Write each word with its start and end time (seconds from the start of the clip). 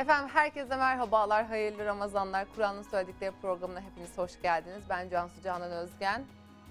Efendim 0.00 0.30
herkese 0.34 0.76
merhabalar, 0.76 1.46
hayırlı 1.46 1.84
Ramazanlar. 1.84 2.46
Kur'an'ın 2.54 2.82
söyledikleri 2.82 3.32
programına 3.42 3.80
hepiniz 3.80 4.18
hoş 4.18 4.42
geldiniz. 4.42 4.82
Ben 4.88 5.08
Cansu 5.10 5.42
Canan 5.42 5.70
Özgen. 5.70 6.24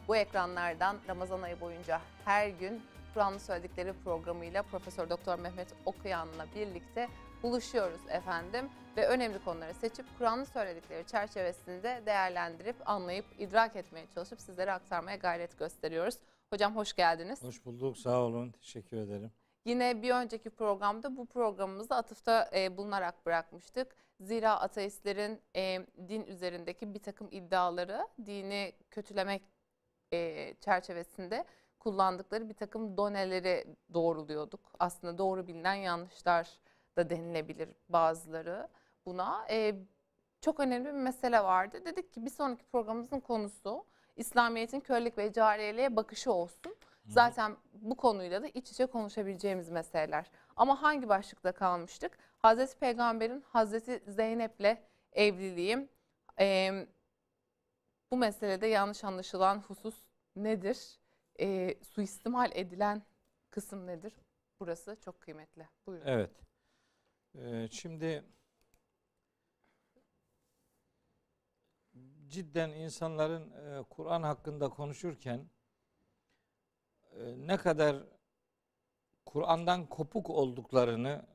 Bu 0.08 0.16
ekranlardan 0.16 0.98
Ramazan 1.10 1.42
ayı 1.42 1.62
boyunca 1.62 2.02
her 2.26 2.48
gün 2.48 2.82
Kur'an'ın 3.14 3.38
söyledikleri 3.38 3.94
programıyla 4.04 4.64
Profesör 4.64 5.10
Doktor 5.10 5.40
Mehmet 5.40 5.68
Okuyan'la 5.86 6.46
birlikte 6.56 7.08
buluşuyoruz 7.44 8.02
efendim. 8.10 8.70
Ve 8.98 9.08
önemli 9.08 9.44
konuları 9.44 9.74
seçip 9.74 10.06
Kur'an'ın 10.18 10.44
söyledikleri 10.44 11.08
çerçevesinde 11.08 12.04
değerlendirip, 12.06 12.76
anlayıp, 12.86 13.26
idrak 13.40 13.76
etmeye 13.76 14.06
çalışıp 14.14 14.42
sizlere 14.42 14.72
aktarmaya 14.72 15.18
gayret 15.18 15.60
gösteriyoruz. 15.60 16.16
Hocam 16.50 16.76
hoş 16.76 16.94
geldiniz. 16.94 17.44
Hoş 17.44 17.66
bulduk. 17.66 17.98
Sağ 17.98 18.20
olun. 18.20 18.52
Teşekkür 18.52 18.98
ederim. 18.98 19.32
Yine 19.66 20.02
bir 20.02 20.12
önceki 20.12 20.50
programda 20.50 21.18
bu 21.18 21.26
programımızda 21.26 21.96
atıfta 21.96 22.50
e, 22.56 22.78
bulunarak 22.78 23.26
bırakmıştık. 23.26 23.96
Zira 24.20 24.60
ateistlerin 24.60 25.42
e, 25.56 25.86
din 26.08 26.24
üzerindeki 26.24 26.94
bir 26.94 27.00
takım 27.00 27.28
iddiaları 27.32 28.08
dini 28.26 28.74
kötülemek 28.92 29.42
e, 30.14 30.54
çerçevesinde 30.62 31.46
kullandıkları 31.80 32.50
bir 32.50 32.54
takım 32.54 32.98
doneleri 32.98 33.66
doğruluyorduk. 33.94 34.60
Aslında 34.80 35.18
doğru 35.18 35.48
bilinen 35.48 35.74
yanlışlar 35.74 36.50
da 36.98 37.10
denilebilir 37.10 37.70
bazıları 37.90 38.68
buna. 39.06 39.46
E, 39.50 39.76
çok 40.42 40.60
önemli 40.60 40.86
bir 40.86 40.92
mesele 40.92 41.44
vardı. 41.44 41.86
Dedik 41.86 42.14
ki 42.14 42.26
bir 42.26 42.30
sonraki 42.30 42.66
programımızın 42.66 43.20
konusu 43.20 43.86
İslamiyet'in 44.16 44.80
kölelik 44.80 45.18
ve 45.18 45.34
cariyeliğe 45.34 45.96
bakışı 45.96 46.32
olsun. 46.32 46.76
Zaten 47.10 47.58
bu 47.74 47.98
konuyla 47.98 48.44
da 48.44 48.48
iç 48.48 48.72
içe 48.72 48.86
konuşabileceğimiz 48.86 49.70
meseleler. 49.70 50.32
Ama 50.56 50.82
hangi 50.82 51.10
başlıkta 51.10 51.52
kalmıştık? 51.52 52.18
Hazreti 52.38 52.80
Peygamber'in 52.80 53.42
Hazreti 53.42 54.04
Zeynep'le 54.08 54.78
evliliği. 55.14 55.90
Ee, 56.40 56.88
bu 58.12 58.18
meselede 58.18 58.68
yanlış 58.68 59.04
anlaşılan 59.04 59.62
husus 59.62 60.04
nedir? 60.36 61.00
Ee, 61.40 61.76
suistimal 61.84 62.52
edilen 62.54 63.04
kısım 63.50 63.88
nedir? 63.88 64.14
Burası 64.60 64.98
çok 65.06 65.22
kıymetli. 65.22 65.68
Buyurun. 65.88 66.06
Evet. 66.08 66.32
Ee, 67.36 67.68
şimdi 67.72 68.24
cidden 72.28 72.70
insanların 72.70 73.52
e, 73.52 73.84
Kur'an 73.84 74.24
hakkında 74.24 74.70
konuşurken 74.70 75.50
ne 77.38 77.58
kadar 77.58 78.04
Kur'an'dan 79.26 79.86
kopuk 79.86 80.30
olduklarını 80.30 81.26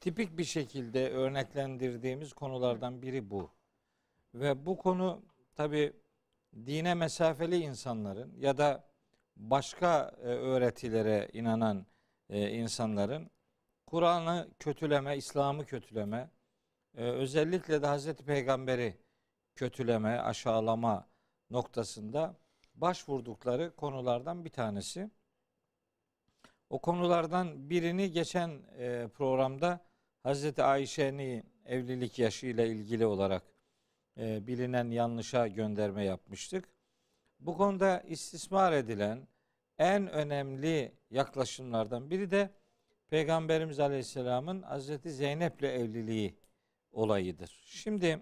tipik 0.00 0.38
bir 0.38 0.44
şekilde 0.44 1.10
örneklendirdiğimiz 1.10 2.32
konulardan 2.32 3.02
biri 3.02 3.30
bu. 3.30 3.50
Ve 4.34 4.66
bu 4.66 4.78
konu 4.78 5.22
tabi 5.54 5.92
dine 6.54 6.94
mesafeli 6.94 7.56
insanların 7.56 8.34
ya 8.38 8.58
da 8.58 8.84
başka 9.36 10.14
e, 10.22 10.26
öğretilere 10.26 11.28
inanan 11.32 11.86
e, 12.30 12.50
insanların 12.50 13.30
Kur'an'ı 13.86 14.48
kötüleme, 14.58 15.16
İslam'ı 15.16 15.66
kötüleme, 15.66 16.30
e, 16.96 17.04
özellikle 17.04 17.82
de 17.82 17.86
Hazreti 17.86 18.24
Peygamber'i 18.24 18.98
kötüleme, 19.54 20.18
aşağılama 20.18 21.08
noktasında 21.50 22.36
başvurdukları 22.74 23.76
konulardan 23.76 24.44
bir 24.44 24.50
tanesi. 24.50 25.10
O 26.70 26.78
konulardan 26.78 27.70
birini 27.70 28.10
geçen 28.10 28.50
e, 28.78 29.08
programda 29.14 29.80
Hazreti 30.22 30.62
Ayşe'nin 30.62 31.44
evlilik 31.64 32.18
yaşıyla 32.18 32.64
ilgili 32.64 33.06
olarak 33.06 33.42
e, 34.18 34.46
bilinen 34.46 34.90
yanlışa 34.90 35.46
gönderme 35.46 36.04
yapmıştık. 36.04 36.68
Bu 37.40 37.56
konuda 37.56 38.00
istismar 38.00 38.72
edilen 38.72 39.28
en 39.78 40.10
önemli 40.10 40.92
yaklaşımlardan 41.10 42.10
biri 42.10 42.30
de 42.30 42.50
Peygamberimiz 43.08 43.80
Aleyhisselam'ın 43.80 44.62
Hazreti 44.62 45.10
Zeynep'le 45.10 45.62
evliliği 45.62 46.34
olayıdır. 46.92 47.62
Şimdi 47.66 48.20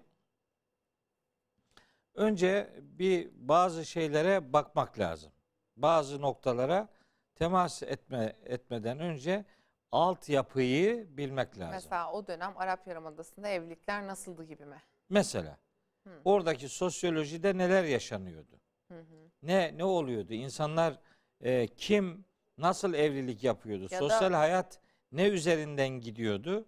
önce 2.14 2.72
bir 2.82 3.30
bazı 3.34 3.84
şeylere 3.84 4.52
bakmak 4.52 4.98
lazım. 4.98 5.32
Bazı 5.76 6.20
noktalara 6.20 6.88
temas 7.34 7.82
etme 7.82 8.36
etmeden 8.44 8.98
önce 8.98 9.44
altyapıyı 9.92 11.16
bilmek 11.16 11.58
lazım. 11.58 11.70
Mesela 11.74 12.12
o 12.12 12.26
dönem 12.26 12.52
Arap 12.56 12.86
Yarımadası'nda 12.86 13.48
evlilikler 13.48 14.06
nasıldı 14.06 14.44
gibi 14.44 14.64
mi? 14.64 14.82
Mesela 15.08 15.58
Hı. 16.06 16.10
oradaki 16.24 16.68
sosyolojide 16.68 17.58
neler 17.58 17.84
yaşanıyordu? 17.84 18.60
Hı 18.88 18.98
hı. 19.00 19.30
Ne 19.42 19.78
ne 19.78 19.84
oluyordu? 19.84 20.32
İnsanlar 20.34 20.98
e, 21.40 21.66
kim 21.66 22.24
nasıl 22.58 22.94
evlilik 22.94 23.44
yapıyordu? 23.44 23.86
Ya 23.90 23.98
Sosyal 23.98 24.32
da- 24.32 24.38
hayat 24.38 24.80
ne 25.12 25.28
üzerinden 25.28 25.88
gidiyordu? 25.88 26.66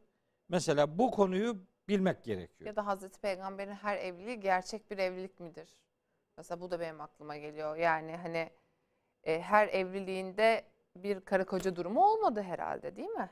Mesela 0.48 0.98
bu 0.98 1.10
konuyu 1.10 1.56
bilmek 1.88 2.24
gerekiyor. 2.24 2.68
Ya 2.68 2.76
da 2.76 2.86
Hazreti 2.86 3.20
Peygamber'in 3.20 3.72
her 3.72 3.96
evliliği 3.96 4.40
gerçek 4.40 4.90
bir 4.90 4.98
evlilik 4.98 5.40
midir? 5.40 5.68
Mesela 6.36 6.60
bu 6.60 6.70
da 6.70 6.80
benim 6.80 7.00
aklıma 7.00 7.36
geliyor. 7.36 7.76
Yani 7.76 8.16
hani 8.16 8.50
e, 9.24 9.40
her 9.40 9.68
evliliğinde 9.68 10.64
bir 10.96 11.20
karı 11.20 11.46
koca 11.46 11.76
durumu 11.76 12.04
olmadı 12.04 12.42
herhalde 12.42 12.96
değil 12.96 13.08
mi? 13.08 13.30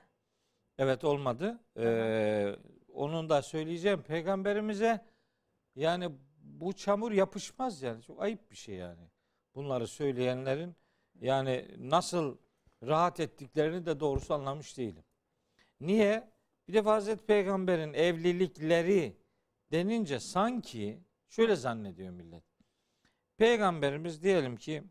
Evet 0.78 1.04
olmadı. 1.04 1.60
Ee, 1.78 2.56
onun 2.94 3.28
da 3.28 3.42
söyleyeceğim 3.42 4.02
peygamberimize 4.02 5.04
yani 5.76 6.10
bu 6.42 6.72
çamur 6.72 7.12
yapışmaz 7.12 7.82
yani. 7.82 8.02
Çok 8.02 8.22
ayıp 8.22 8.50
bir 8.50 8.56
şey 8.56 8.74
yani. 8.74 9.10
Bunları 9.54 9.86
söyleyenlerin 9.86 10.76
yani 11.20 11.68
nasıl 11.78 12.38
rahat 12.86 13.20
ettiklerini 13.20 13.86
de 13.86 14.00
doğrusu 14.00 14.34
anlamış 14.34 14.78
değilim. 14.78 15.04
Niye? 15.80 16.31
Bir 16.68 16.74
defa 16.74 16.92
Hazreti 16.94 17.26
Peygamber'in 17.26 17.92
evlilikleri 17.92 19.16
denince 19.72 20.20
sanki 20.20 21.00
şöyle 21.28 21.56
zannediyor 21.56 22.10
millet. 22.10 22.44
Peygamberimiz 23.36 24.22
diyelim 24.22 24.56
ki 24.56 24.84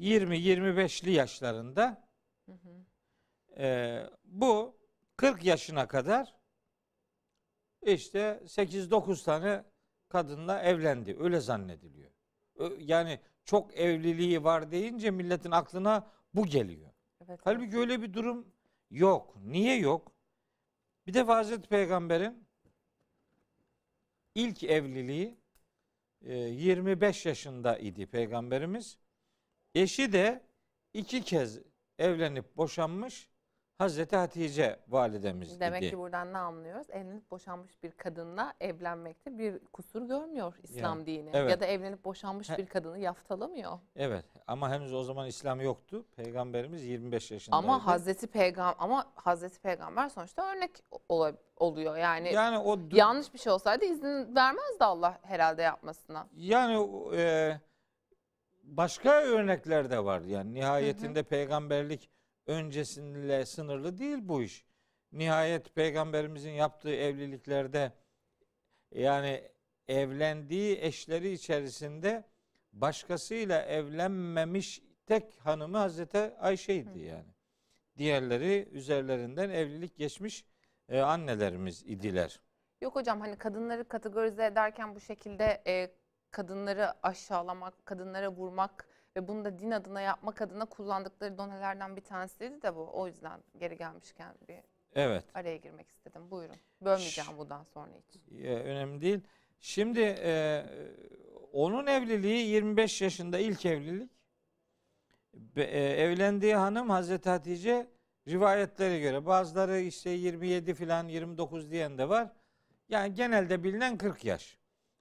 20-25'li 0.00 1.10
yaşlarında 1.10 2.08
Hı 2.46 2.52
hı. 2.52 2.84
ee, 3.58 4.10
bu 4.24 4.78
40 5.16 5.44
yaşına 5.44 5.88
kadar 5.88 6.36
işte 7.82 8.42
8-9 8.44 9.24
tane 9.24 9.64
kadınla 10.08 10.62
evlendi. 10.62 11.16
Öyle 11.20 11.40
zannediliyor. 11.40 12.10
Yani 12.78 13.20
çok 13.44 13.74
evliliği 13.78 14.44
var 14.44 14.70
deyince 14.70 15.10
milletin 15.10 15.50
aklına 15.50 16.10
bu 16.34 16.46
geliyor. 16.46 16.90
Evet, 17.20 17.30
evet. 17.30 17.40
Halbuki 17.44 17.76
öyle 17.76 18.02
bir 18.02 18.14
durum 18.14 18.46
yok. 18.90 19.36
Niye 19.40 19.78
yok? 19.78 20.15
Bir 21.06 21.14
de 21.14 21.22
Hazreti 21.22 21.68
Peygamber'in 21.68 22.46
ilk 24.34 24.64
evliliği 24.64 25.36
e, 26.22 26.34
25 26.36 27.26
yaşında 27.26 27.78
idi 27.78 28.06
Peygamberimiz. 28.06 28.98
Eşi 29.74 30.12
de 30.12 30.42
iki 30.94 31.22
kez 31.22 31.60
evlenip 31.98 32.56
boşanmış 32.56 33.28
Hazreti 33.78 34.16
Hatice 34.16 34.76
validemiz 34.88 35.60
Demek 35.60 35.82
idi. 35.82 35.90
ki 35.90 35.98
buradan 35.98 36.32
ne 36.32 36.38
anlıyoruz? 36.38 36.86
Evlenip 36.90 37.30
boşanmış 37.30 37.82
bir 37.82 37.90
kadınla 37.90 38.54
evlenmekte 38.60 39.38
bir 39.38 39.58
kusur 39.72 40.02
görmüyor 40.02 40.54
İslam 40.62 40.98
Yani, 40.98 41.06
dini. 41.06 41.30
evet. 41.34 41.50
Ya 41.50 41.60
da 41.60 41.66
evlenip 41.66 42.04
boşanmış 42.04 42.50
He- 42.50 42.58
bir 42.58 42.66
kadını 42.66 42.98
yaftalamıyor. 42.98 43.78
Evet 43.96 44.24
ama 44.46 44.70
henüz 44.70 44.94
o 44.94 45.02
zaman 45.02 45.26
İslam 45.26 45.60
yoktu. 45.60 46.04
Peygamberimiz 46.16 46.84
25 46.84 47.30
yaşındaydı. 47.30 47.64
Ama 47.66 47.86
Hazreti 47.86 48.26
Peygamber 48.26 48.74
ama 48.78 49.06
Hazreti 49.14 49.60
Peygamber 49.60 50.08
sonuçta 50.08 50.52
örnek 50.52 50.70
ola- 51.08 51.36
oluyor. 51.56 51.96
Yani, 51.96 52.32
yani 52.32 52.58
o 52.58 52.78
yanlış 52.92 53.34
bir 53.34 53.38
şey 53.38 53.52
olsaydı 53.52 53.84
izin 53.84 54.34
vermezdi 54.36 54.84
Allah 54.84 55.18
herhalde 55.22 55.62
yapmasına. 55.62 56.26
Yani 56.36 56.88
e, 57.16 57.52
başka 58.64 59.10
örnekler 59.22 59.90
de 59.90 60.04
var. 60.04 60.20
Yani 60.20 60.54
nihayetinde 60.54 61.22
peygamberlik 61.22 62.10
öncesinde 62.46 63.46
sınırlı 63.46 63.98
değil 63.98 64.18
bu 64.20 64.42
iş. 64.42 64.64
Nihayet 65.12 65.74
peygamberimizin 65.74 66.50
yaptığı 66.50 66.94
evliliklerde 66.94 67.92
yani 68.90 69.42
evlendiği 69.88 70.78
eşleri 70.80 71.32
içerisinde 71.32 72.24
başkasıyla 72.72 73.62
evlenmemiş 73.62 74.82
tek 75.06 75.38
hanımı 75.38 75.78
Hazreti 75.78 76.18
Ayşe'ydi 76.18 76.98
yani. 76.98 77.34
Diğerleri 77.98 78.68
üzerlerinden 78.72 79.50
evlilik 79.50 79.96
geçmiş 79.96 80.44
e, 80.88 81.00
annelerimiz 81.00 81.82
idiler. 81.82 82.40
Yok 82.80 82.96
hocam 82.96 83.20
hani 83.20 83.36
kadınları 83.36 83.88
kategorize 83.88 84.46
ederken 84.46 84.94
bu 84.94 85.00
şekilde 85.00 85.62
e, 85.66 85.90
kadınları 86.30 87.06
aşağılamak, 87.06 87.86
kadınlara 87.86 88.28
vurmak 88.32 88.88
ve 89.16 89.28
bunu 89.28 89.44
da 89.44 89.58
din 89.58 89.70
adına 89.70 90.00
yapmak 90.00 90.42
adına 90.42 90.64
kullandıkları 90.64 91.38
donelerden 91.38 91.96
bir 91.96 92.00
tanesiydi 92.00 92.62
de 92.62 92.76
bu. 92.76 92.90
O 92.92 93.06
yüzden 93.06 93.40
geri 93.58 93.76
gelmişken 93.76 94.34
bir 94.48 94.58
Evet. 94.94 95.24
araya 95.34 95.56
girmek 95.56 95.88
istedim. 95.90 96.30
Buyurun. 96.30 96.56
Bölmeyeceğim 96.80 97.30
bundan 97.38 97.62
sonra 97.62 97.90
hiç. 98.08 98.20
E, 98.44 98.54
önemli 98.54 99.00
değil. 99.00 99.20
Şimdi 99.60 100.00
e, 100.00 100.64
onun 101.52 101.86
evliliği 101.86 102.46
25 102.46 103.02
yaşında 103.02 103.38
ilk 103.38 103.66
evlilik. 103.66 104.10
Be- 105.34 105.64
e, 105.64 105.80
evlendiği 106.02 106.54
hanım 106.56 106.90
Hazreti 106.90 107.30
Hatice 107.30 107.86
rivayetlere 108.28 108.98
göre 109.00 109.26
bazıları 109.26 109.80
işte 109.80 110.10
27 110.10 110.74
filan 110.74 111.08
29 111.08 111.70
diyen 111.70 111.98
de 111.98 112.08
var. 112.08 112.32
Yani 112.88 113.14
genelde 113.14 113.64
bilinen 113.64 113.98
40 113.98 114.24
yaş. 114.24 114.58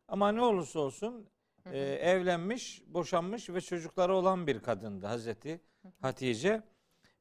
Ama 0.08 0.32
ne 0.32 0.42
olursa 0.42 0.80
olsun 0.80 1.30
e, 1.72 1.80
evlenmiş, 1.80 2.84
boşanmış 2.88 3.50
ve 3.50 3.62
çocukları 3.62 4.16
olan 4.16 4.48
bir 4.48 4.60
kadındı 4.60 5.08
Hazreti 5.08 5.62
Hatice. 6.02 6.64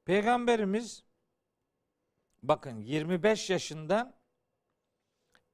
Peygamberimiz 0.04 1.04
bakın 2.42 2.80
25 2.80 3.50
yaşından 3.50 4.14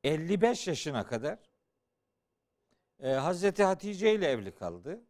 55 0.04 0.69
yaşına 0.69 1.06
kadar 1.06 1.38
e, 3.00 3.08
Hazreti 3.08 3.64
Hatice 3.64 4.14
ile 4.14 4.26
evli 4.26 4.54
kaldı. 4.54 5.04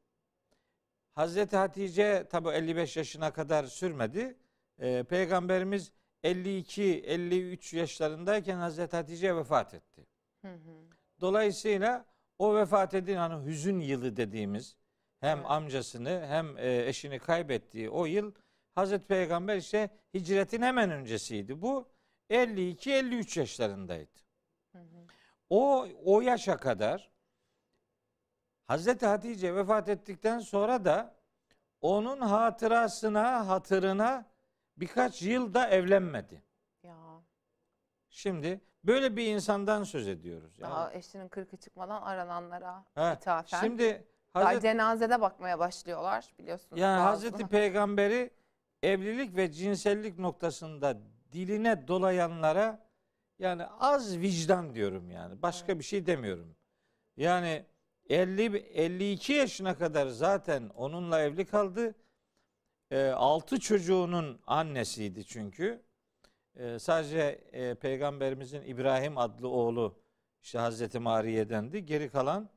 Hazreti 1.14 1.56
Hatice 1.56 2.26
tabi 2.30 2.48
55 2.48 2.96
yaşına 2.96 3.32
kadar 3.32 3.64
sürmedi. 3.64 4.38
E, 4.78 5.02
Peygamberimiz 5.02 5.92
52-53 6.24 7.76
yaşlarındayken 7.76 8.56
Hazreti 8.56 8.96
Hatice 8.96 9.36
vefat 9.36 9.74
etti. 9.74 10.06
Hı 10.42 10.52
hı. 10.52 10.88
Dolayısıyla 11.20 12.04
o 12.40 12.54
vefat 12.54 12.94
edin 12.94 13.16
hani 13.16 13.46
hüzün 13.46 13.80
yılı 13.80 14.16
dediğimiz 14.16 14.76
hem 15.20 15.38
Evet. 15.38 15.50
amcasını 15.50 16.24
hem 16.28 16.58
e, 16.58 16.86
eşini 16.86 17.18
kaybettiği 17.18 17.90
o 17.90 18.06
yıl 18.06 18.32
Hazreti 18.74 19.06
Peygamber 19.06 19.56
işte 19.56 19.90
hicretin 20.14 20.62
hemen 20.62 20.90
öncesiydi. 20.90 21.62
Bu 21.62 21.88
52-53 22.30 23.38
yaşlarındaydı. 23.40 24.18
Hı 24.72 24.78
hı. 24.78 25.06
O 25.50 25.88
o 26.04 26.20
yaşa 26.20 26.56
kadar 26.56 27.10
Hazreti 28.66 29.06
Hatice 29.06 29.54
vefat 29.54 29.88
ettikten 29.88 30.38
sonra 30.38 30.84
da 30.84 31.16
onun 31.80 32.20
hatırasına, 32.20 33.48
hatırına 33.48 34.30
birkaç 34.76 35.22
yılda 35.22 35.68
evlenmedi. 35.68 36.42
Ya 36.82 36.96
Şimdi 38.10 38.60
böyle 38.84 39.16
bir 39.16 39.26
insandan 39.26 39.84
söz 39.84 40.08
ediyoruz. 40.08 40.58
Yani, 40.58 40.70
daha 40.70 40.92
eşinin 40.92 41.28
kırkı 41.28 41.56
çıkmadan 41.56 42.02
arananlara 42.02 42.84
ha, 42.94 43.14
ithafen. 43.14 43.60
şimdi 43.60 44.06
daha 44.34 44.44
Hazreti, 44.44 44.62
cenazede 44.62 45.20
bakmaya 45.20 45.58
başlıyorlar 45.58 46.34
biliyorsunuz. 46.38 46.80
yani 46.80 47.00
bazı. 47.00 47.26
Hazreti 47.26 47.46
Peygamberi 47.48 48.30
evlilik 48.82 49.36
ve 49.36 49.52
cinsellik 49.52 50.18
noktasında 50.18 50.98
diline 51.32 51.88
dolayanlara 51.88 52.86
yani 53.38 53.66
az 53.66 54.18
vicdan 54.18 54.74
diyorum 54.74 55.10
yani. 55.10 55.42
Başka 55.42 55.78
bir 55.78 55.84
şey 55.84 56.06
demiyorum. 56.06 56.56
Yani 57.16 57.64
50 58.08 58.56
52 58.56 59.32
yaşına 59.32 59.78
kadar 59.78 60.06
zaten 60.06 60.70
onunla 60.74 61.20
evli 61.20 61.44
kaldı. 61.46 61.94
6 63.14 63.60
çocuğunun 63.60 64.40
annesiydi 64.46 65.24
çünkü. 65.24 65.82
E, 66.56 66.78
sadece 66.78 67.20
e, 67.52 67.74
peygamberimizin 67.74 68.62
İbrahim 68.62 69.18
adlı 69.18 69.48
oğlu 69.48 70.00
işte 70.42 70.58
Hazreti 70.58 70.98
Mariye'dendi. 70.98 71.86
Geri 71.86 72.08
kalan 72.08 72.50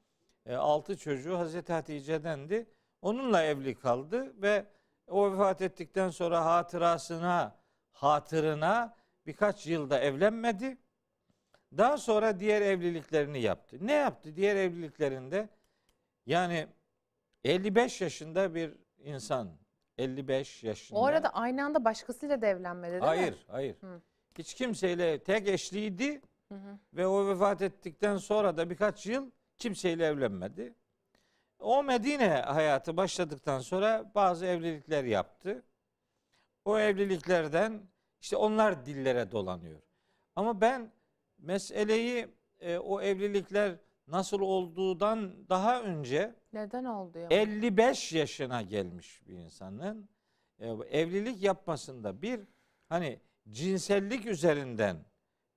6 0.50 0.98
çocuğu 0.98 1.38
Hazreti 1.38 1.74
Hatice'dendi. 1.74 2.70
Onunla 3.02 3.44
evli 3.44 3.76
kaldı 3.76 4.42
ve 4.42 4.66
o 5.08 5.32
vefat 5.32 5.62
ettikten 5.62 6.10
sonra 6.10 6.46
hatırasına, 6.46 7.56
hatırına 7.92 8.96
birkaç 9.26 9.68
yılda 9.68 10.00
evlenmedi. 10.00 10.78
Daha 11.78 11.98
sonra 11.98 12.40
diğer 12.40 12.62
evliliklerini 12.62 13.42
yaptı. 13.42 13.78
Ne 13.82 13.94
yaptı? 13.94 14.36
Diğer 14.36 14.56
evliliklerinde 14.56 15.50
yani 16.26 16.68
55 17.44 18.02
yaşında 18.02 18.56
bir 18.56 18.74
insan 18.98 19.63
55 19.98 20.64
yaşında. 20.64 21.00
O 21.00 21.06
arada 21.06 21.30
aynı 21.30 21.66
anda 21.66 21.86
başkasıyla 21.86 22.42
da 22.42 22.48
evlenmedi 22.48 22.92
değil 22.92 23.02
mi? 23.02 23.08
hayır, 23.08 23.46
hayır. 23.48 23.76
Hiç 24.38 24.54
kimseyle 24.54 25.24
tek 25.24 25.48
eşliydi 25.48 26.22
Hı 26.50 26.56
hı. 26.56 26.80
ve 26.94 27.08
o 27.08 27.28
vefat 27.28 27.62
ettikten 27.62 28.18
sonra 28.18 28.58
da 28.58 28.70
birkaç 28.70 29.06
yıl 29.06 29.32
kimseyle 29.58 30.06
evlenmedi. 30.06 30.74
O 31.60 31.84
Medine 31.84 32.28
hayatı 32.28 32.98
başladıktan 32.98 33.60
sonra 33.60 34.12
bazı 34.16 34.46
evlilikler 34.46 35.04
yaptı. 35.04 35.64
O 36.66 36.80
evliliklerden 36.80 37.82
işte 38.22 38.36
onlar 38.38 38.86
dillere 38.86 39.32
dolanıyor. 39.32 39.80
Ama 40.36 40.62
ben 40.62 40.92
meseleyi 41.38 42.28
e, 42.60 42.78
o 42.78 43.02
evlilikler 43.02 43.76
nasıl 44.08 44.40
olduğundan 44.40 45.50
daha 45.50 45.82
önce 45.82 46.36
Neden 46.54 46.84
oldu 46.84 47.20
ya? 47.20 47.28
55 47.30 48.14
yaşına 48.14 48.62
gelmiş 48.62 49.22
bir 49.28 49.34
insanın 49.34 50.10
e, 50.60 50.68
evlilik 50.70 51.44
yapmasında 51.44 52.22
bir 52.22 52.42
hani 52.90 53.20
cinsellik 53.50 54.26
üzerinden 54.26 54.98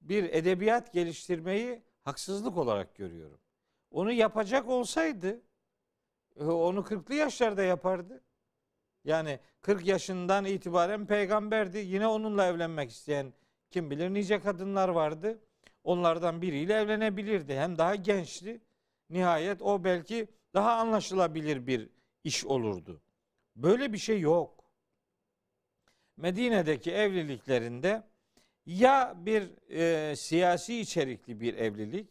bir 0.00 0.24
edebiyat 0.24 0.92
geliştirmeyi 0.92 1.82
haksızlık 2.04 2.56
olarak 2.56 2.94
görüyorum. 2.94 3.40
Onu 3.90 4.12
yapacak 4.12 4.68
olsaydı 4.68 5.42
e, 6.36 6.44
onu 6.44 6.80
40'lı 6.80 7.14
yaşlarda 7.14 7.62
yapardı. 7.62 8.22
Yani 9.04 9.40
40 9.60 9.86
yaşından 9.86 10.44
itibaren 10.44 11.06
peygamberdi. 11.06 11.78
Yine 11.78 12.06
onunla 12.06 12.46
evlenmek 12.46 12.90
isteyen 12.90 13.32
kim 13.70 13.90
bilir 13.90 14.14
nice 14.14 14.40
kadınlar 14.40 14.88
vardı. 14.88 15.38
Onlardan 15.86 16.42
biriyle 16.42 16.74
evlenebilirdi. 16.74 17.54
Hem 17.54 17.78
daha 17.78 17.94
gençti. 17.94 18.60
Nihayet 19.10 19.62
o 19.62 19.84
belki 19.84 20.28
daha 20.54 20.72
anlaşılabilir 20.72 21.66
bir 21.66 21.90
iş 22.24 22.44
olurdu. 22.44 23.02
Böyle 23.56 23.92
bir 23.92 23.98
şey 23.98 24.20
yok. 24.20 24.64
Medine'deki 26.16 26.92
evliliklerinde 26.92 28.02
ya 28.66 29.14
bir 29.16 29.70
e, 29.70 30.16
siyasi 30.16 30.80
içerikli 30.80 31.40
bir 31.40 31.54
evlilik 31.54 32.08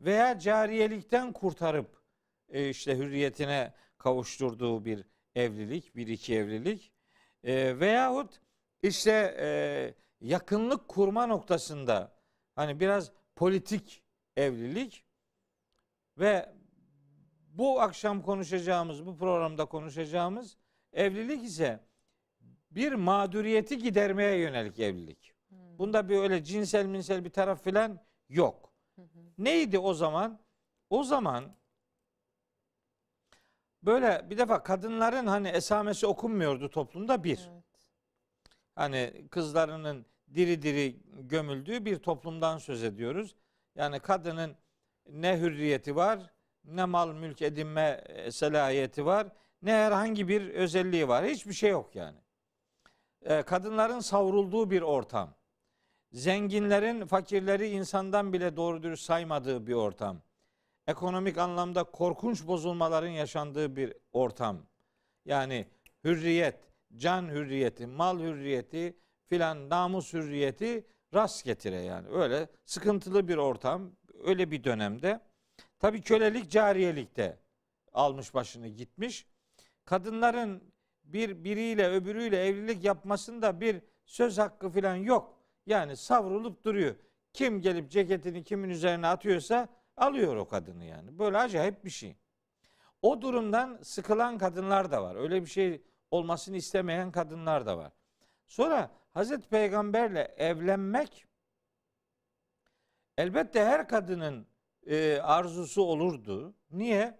veya 0.00 0.38
cariyelikten 0.38 1.32
kurtarıp 1.32 2.02
e, 2.48 2.68
işte 2.68 2.96
hürriyetine 2.96 3.74
kavuşturduğu 3.98 4.84
bir 4.84 5.04
evlilik, 5.34 5.96
bir 5.96 6.06
iki 6.06 6.34
evlilik 6.34 6.92
e, 7.44 7.80
veyahut 7.80 8.40
işte 8.82 9.36
e, 9.38 9.48
yakınlık 10.20 10.88
kurma 10.88 11.26
noktasında 11.26 12.15
hani 12.56 12.80
biraz 12.80 13.12
politik 13.36 14.02
evlilik 14.36 15.04
ve 16.18 16.52
bu 17.48 17.80
akşam 17.80 18.22
konuşacağımız, 18.22 19.06
bu 19.06 19.16
programda 19.16 19.64
konuşacağımız 19.64 20.56
evlilik 20.92 21.44
ise 21.44 21.80
bir 22.70 22.92
mağduriyeti 22.92 23.78
gidermeye 23.78 24.38
yönelik 24.38 24.80
evlilik. 24.80 25.34
Hmm. 25.48 25.78
Bunda 25.78 26.08
bir 26.08 26.16
öyle 26.16 26.44
cinsel 26.44 26.86
minsel 26.86 27.24
bir 27.24 27.30
taraf 27.30 27.64
filan 27.64 28.00
yok. 28.28 28.72
Neydi 29.38 29.78
o 29.78 29.94
zaman? 29.94 30.38
O 30.90 31.04
zaman 31.04 31.56
böyle 33.82 34.30
bir 34.30 34.38
defa 34.38 34.62
kadınların 34.62 35.26
hani 35.26 35.48
esamesi 35.48 36.06
okunmuyordu 36.06 36.70
toplumda 36.70 37.24
bir. 37.24 37.48
Evet. 37.52 37.64
Hani 38.74 39.28
kızlarının 39.30 40.06
diri 40.34 40.62
diri 40.62 40.96
gömüldüğü 41.20 41.84
bir 41.84 41.96
toplumdan 41.96 42.58
söz 42.58 42.84
ediyoruz. 42.84 43.34
Yani 43.74 44.00
kadının 44.00 44.56
ne 45.10 45.38
hürriyeti 45.40 45.96
var, 45.96 46.30
ne 46.64 46.84
mal 46.84 47.14
mülk 47.14 47.42
edinme 47.42 48.04
e, 48.08 48.30
selahiyeti 48.30 49.06
var, 49.06 49.28
ne 49.62 49.72
herhangi 49.72 50.28
bir 50.28 50.48
özelliği 50.48 51.08
var. 51.08 51.24
Hiçbir 51.24 51.52
şey 51.52 51.70
yok 51.70 51.96
yani. 51.96 52.18
E, 53.22 53.42
Kadınların 53.42 54.00
savrulduğu 54.00 54.70
bir 54.70 54.82
ortam. 54.82 55.34
Zenginlerin 56.12 57.06
fakirleri 57.06 57.68
insandan 57.68 58.32
bile 58.32 58.56
doğru 58.56 58.82
dürüst 58.82 59.04
saymadığı 59.04 59.66
bir 59.66 59.72
ortam. 59.72 60.22
Ekonomik 60.86 61.38
anlamda 61.38 61.84
korkunç 61.84 62.46
bozulmaların 62.46 63.08
yaşandığı 63.08 63.76
bir 63.76 63.94
ortam. 64.12 64.66
Yani 65.24 65.66
hürriyet, 66.04 66.60
can 66.96 67.28
hürriyeti, 67.28 67.86
mal 67.86 68.20
hürriyeti 68.20 68.96
filan 69.28 69.70
namus 69.70 70.12
hürriyeti 70.12 70.86
rast 71.14 71.44
getire 71.44 71.76
yani. 71.76 72.08
Öyle 72.08 72.48
sıkıntılı 72.64 73.28
bir 73.28 73.36
ortam, 73.36 73.92
öyle 74.24 74.50
bir 74.50 74.64
dönemde. 74.64 75.20
Tabii 75.78 76.00
kölelik 76.00 76.50
cariyelikte 76.50 77.38
almış 77.92 78.34
başını 78.34 78.68
gitmiş. 78.68 79.26
Kadınların 79.84 80.62
bir 81.04 81.44
biriyle 81.44 81.88
öbürüyle 81.88 82.46
evlilik 82.46 82.84
yapmasında 82.84 83.60
bir 83.60 83.82
söz 84.06 84.38
hakkı 84.38 84.70
filan 84.70 84.96
yok. 84.96 85.38
Yani 85.66 85.96
savrulup 85.96 86.64
duruyor. 86.64 86.94
Kim 87.32 87.60
gelip 87.60 87.90
ceketini 87.90 88.44
kimin 88.44 88.68
üzerine 88.68 89.06
atıyorsa 89.06 89.68
alıyor 89.96 90.36
o 90.36 90.48
kadını 90.48 90.84
yani. 90.84 91.18
Böyle 91.18 91.38
acayip 91.38 91.84
bir 91.84 91.90
şey. 91.90 92.16
O 93.02 93.22
durumdan 93.22 93.78
sıkılan 93.82 94.38
kadınlar 94.38 94.90
da 94.90 95.02
var. 95.02 95.16
Öyle 95.16 95.42
bir 95.42 95.46
şey 95.46 95.82
olmasını 96.10 96.56
istemeyen 96.56 97.12
kadınlar 97.12 97.66
da 97.66 97.78
var. 97.78 97.92
Sonra 98.46 98.90
Hazreti 99.16 99.48
Peygamberle 99.48 100.34
evlenmek 100.36 101.24
elbette 103.18 103.64
her 103.64 103.88
kadının 103.88 104.46
e, 104.86 105.18
arzusu 105.18 105.82
olurdu. 105.82 106.54
Niye? 106.70 107.18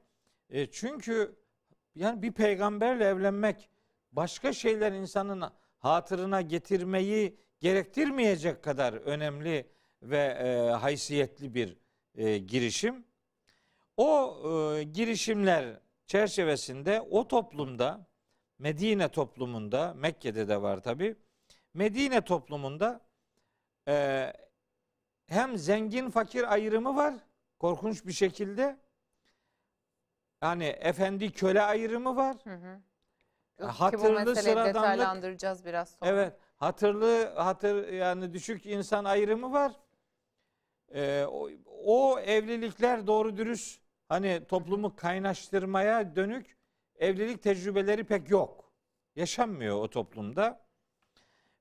E, 0.50 0.70
çünkü 0.70 1.36
yani 1.94 2.22
bir 2.22 2.32
peygamberle 2.32 3.04
evlenmek 3.04 3.70
başka 4.12 4.52
şeyler 4.52 4.92
insanın 4.92 5.52
hatırına 5.78 6.40
getirmeyi 6.40 7.36
gerektirmeyecek 7.60 8.64
kadar 8.64 8.92
önemli 8.92 9.70
ve 10.02 10.18
e, 10.18 10.70
haysiyetli 10.70 11.54
bir 11.54 11.76
e, 12.14 12.38
girişim. 12.38 13.04
O 13.96 14.36
e, 14.44 14.82
girişimler 14.82 15.80
çerçevesinde 16.06 17.00
o 17.00 17.28
toplumda 17.28 18.06
Medine 18.58 19.08
toplumunda 19.08 19.94
Mekke'de 19.94 20.48
de 20.48 20.62
var 20.62 20.82
tabi. 20.82 21.16
Medine 21.76 22.20
toplumunda 22.20 23.00
e, 23.88 24.32
hem 25.26 25.58
zengin 25.58 26.10
fakir 26.10 26.52
ayrımı 26.52 26.96
var 26.96 27.14
korkunç 27.58 28.06
bir 28.06 28.12
şekilde. 28.12 28.76
Yani 30.42 30.64
efendi 30.64 31.32
köle 31.32 31.62
ayrımı 31.62 32.16
var. 32.16 32.36
Hı 32.44 32.54
hı. 32.54 32.80
E, 33.58 33.62
Ki 33.62 33.62
bu 33.62 33.68
hatırlı 33.68 34.36
detaylandıracağız 34.36 35.64
biraz 35.64 35.90
sonra. 35.90 36.10
Evet, 36.10 36.32
hatırlı 36.56 37.34
hatır 37.34 37.88
yani 37.92 38.32
düşük 38.34 38.66
insan 38.66 39.04
ayrımı 39.04 39.52
var. 39.52 39.72
Ee, 40.94 41.24
o, 41.28 41.50
o 41.66 42.20
evlilikler 42.20 43.06
doğru 43.06 43.36
dürüst 43.36 43.82
hani 44.08 44.46
toplumu 44.48 44.96
kaynaştırmaya 44.96 46.16
dönük 46.16 46.56
evlilik 46.98 47.42
tecrübeleri 47.42 48.04
pek 48.04 48.30
yok. 48.30 48.72
Yaşanmıyor 49.16 49.76
o 49.76 49.90
toplumda. 49.90 50.65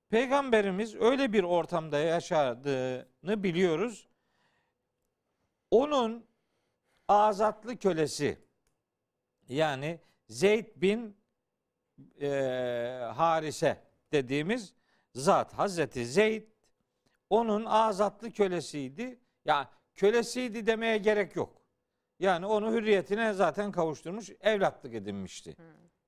Peygamberimiz 0.10 0.96
öyle 0.96 1.34
bir 1.34 1.44
ortamda 1.44 2.00
yaşadığını 2.00 3.44
biliyoruz. 3.44 4.08
Onun 5.72 6.26
azatlı 7.08 7.78
kölesi 7.78 8.38
yani 9.50 10.00
Zeyd 10.30 10.68
bin 10.76 11.18
e, 12.22 12.28
Harise 13.16 13.78
dediğimiz 14.12 14.74
zat 15.14 15.54
Hazreti 15.54 16.06
Zeyd 16.06 16.44
onun 17.30 17.66
azatlı 17.66 18.32
kölesiydi. 18.32 19.20
Ya 19.46 19.70
kölesiydi 19.96 20.66
demeye 20.66 20.98
gerek 20.98 21.36
yok. 21.36 21.62
Yani 22.20 22.46
onu 22.46 22.72
hürriyetine 22.72 23.34
zaten 23.34 23.72
kavuşturmuş, 23.72 24.30
evlatlık 24.42 24.94
edinmişti. 24.94 25.56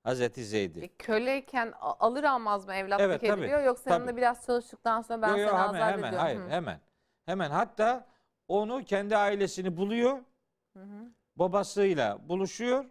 Hazreti 0.08 0.46
Zeyd'i. 0.46 0.80
E, 0.80 0.88
Köleyken 0.88 1.74
alır 1.82 2.24
almaz 2.24 2.66
mı 2.66 2.74
evlatlık 2.74 3.06
Evet, 3.06 3.22
tabii, 3.22 3.42
ediliyor 3.42 3.64
yoksa 3.64 3.90
yanında 3.90 4.18
biraz 4.18 4.46
çalıştıktan 4.46 5.02
sonra 5.02 5.22
ben 5.22 5.30
Yo, 5.30 5.38
yo, 5.38 5.48
seni 5.50 5.58
hemen, 5.58 5.64
azat 5.64 5.82
hemen, 5.82 5.98
ediyorum. 5.98 6.18
hayır, 6.20 6.40
Hı. 6.40 6.50
hemen. 6.50 6.80
Hemen 7.26 7.52
hatta 7.52 8.08
onu 8.48 8.84
kendi 8.86 9.18
ailesini 9.18 9.78
buluyor. 9.78 10.18
Hı 10.74 10.84
hı. 10.84 11.12
babasıyla 11.36 12.30
buluşuyor 12.30 12.86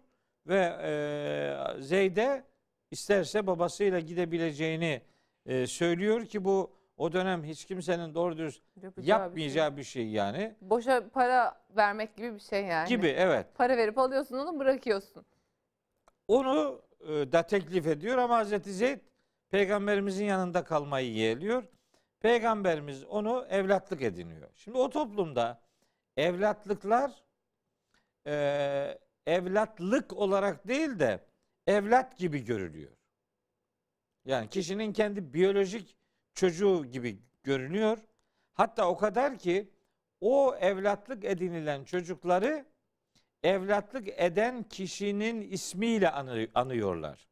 ve 0.47 0.59
e, 0.83 1.81
Zeyd'e 1.81 2.43
isterse 2.91 3.47
babasıyla 3.47 3.99
gidebileceğini 3.99 5.01
e, 5.45 5.67
söylüyor 5.67 6.25
ki 6.25 6.45
bu 6.45 6.71
o 6.97 7.13
dönem 7.13 7.43
hiç 7.43 7.65
kimsenin 7.65 8.13
doğru 8.13 8.37
dürüst 8.37 8.61
Yapacağı 8.75 8.97
bir 8.97 9.03
şey. 9.03 9.09
yapmayacağı 9.09 9.77
bir 9.77 9.83
şey 9.83 10.07
yani. 10.09 10.55
Boşa 10.61 11.09
para 11.09 11.61
vermek 11.75 12.15
gibi 12.17 12.33
bir 12.35 12.39
şey 12.39 12.65
yani. 12.65 12.87
Gibi 12.87 13.07
evet. 13.07 13.47
Para 13.55 13.77
verip 13.77 13.97
alıyorsun 13.97 14.37
onu 14.37 14.59
bırakıyorsun. 14.59 15.25
Onu 16.27 16.81
da 17.01 17.47
teklif 17.47 17.87
ediyor 17.87 18.17
ama 18.17 18.37
Hazreti 18.37 18.73
Zeyd 18.73 18.99
peygamberimizin 19.49 20.25
yanında 20.25 20.63
kalmayı 20.63 21.13
yeğliyor. 21.13 21.63
Peygamberimiz 22.19 23.03
onu 23.03 23.45
evlatlık 23.49 24.01
ediniyor. 24.01 24.49
Şimdi 24.55 24.77
o 24.77 24.89
toplumda 24.89 25.61
evlatlıklar 26.17 27.11
e, 28.27 28.97
evlatlık 29.25 30.13
olarak 30.13 30.67
değil 30.67 30.99
de 30.99 31.25
evlat 31.67 32.17
gibi 32.17 32.45
görülüyor. 32.45 32.91
Yani 34.25 34.49
kişinin 34.49 34.93
kendi 34.93 35.33
biyolojik 35.33 35.97
çocuğu 36.33 36.85
gibi 36.85 37.21
görünüyor. 37.43 37.97
Hatta 38.53 38.89
o 38.89 38.97
kadar 38.97 39.37
ki 39.37 39.69
o 40.21 40.55
evlatlık 40.55 41.25
edinilen 41.25 41.83
çocukları 41.83 42.65
evlatlık 43.43 44.07
eden 44.07 44.63
kişinin 44.63 45.41
ismiyle 45.41 46.09
anı- 46.11 46.47
anıyorlar. 46.55 47.27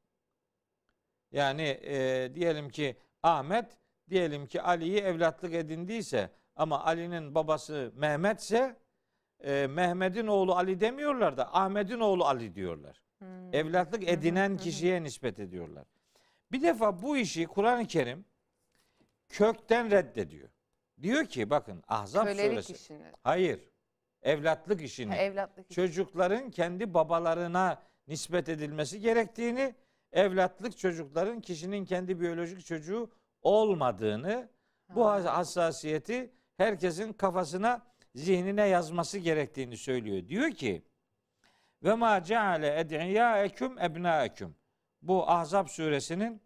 Yani 1.31 1.79
e, 1.83 2.31
diyelim 2.35 2.69
ki 2.69 2.97
Ahmet, 3.24 3.77
diyelim 4.09 4.47
ki 4.47 4.62
Ali'yi 4.62 4.97
evlatlık 5.00 5.53
edindiyse 5.53 6.29
ama 6.55 6.83
Ali'nin 6.85 7.35
babası 7.35 7.91
Mehmetse 7.95 8.75
e, 9.39 9.67
Mehmet'in 9.67 10.27
oğlu 10.27 10.55
Ali 10.55 10.79
demiyorlar 10.79 11.38
da 11.38 11.55
Ahmet'in 11.55 12.00
oğlu 12.00 12.25
Ali 12.25 12.55
diyorlar. 12.55 13.01
Hmm. 13.19 13.53
Evlatlık 13.55 14.07
edinen 14.07 14.53
hı. 14.53 14.57
kişiye 14.57 15.03
nispet 15.03 15.39
ediyorlar. 15.39 15.85
Bir 16.51 16.62
defa 16.62 17.01
bu 17.01 17.17
işi 17.17 17.45
Kur'an-ı 17.45 17.88
Kerim 17.88 18.25
kökten 19.29 19.91
reddediyor. 19.91 20.50
Diyor 21.01 21.25
ki 21.25 21.50
bakın 21.50 21.83
Ahzab 21.88 22.25
Kölelik 22.25 22.63
suresi. 22.63 22.74
işini. 22.74 23.12
Hayır. 23.24 23.69
Evlatlık 24.25 24.82
işini 24.82 25.12
Ha, 25.12 25.17
evlatlık 25.17 25.72
işini. 25.72 25.88
çocukların 25.88 26.50
kendi 26.51 26.94
babalarına 26.94 27.82
nispet 28.08 28.50
edilmesi 28.50 29.00
gerektiğini, 29.00 29.75
evlatlık 30.12 30.77
çocukların 30.77 31.41
kişinin 31.41 31.86
kendi 31.86 32.20
biyolojik 32.20 32.65
çocuğu 32.65 33.12
olmadığını, 33.41 34.50
bu 34.96 35.05
Ha. 35.05 35.38
hassasiyeti 35.38 36.32
herkesin 36.58 37.13
kafasına, 37.13 37.82
zihnine 38.15 38.67
yazması 38.67 39.17
gerektiğini 39.17 39.77
söylüyor. 39.77 40.27
Diyor 40.27 40.51
ki: 40.51 40.84
"Ve 41.84 41.94
ma 41.96 42.24
ceale 42.24 42.79
ed'iyaekum 42.79 43.79
ebnaekum." 43.79 44.55
Bu 45.01 45.29
Ahzab 45.29 45.67
suresinin 45.67 46.41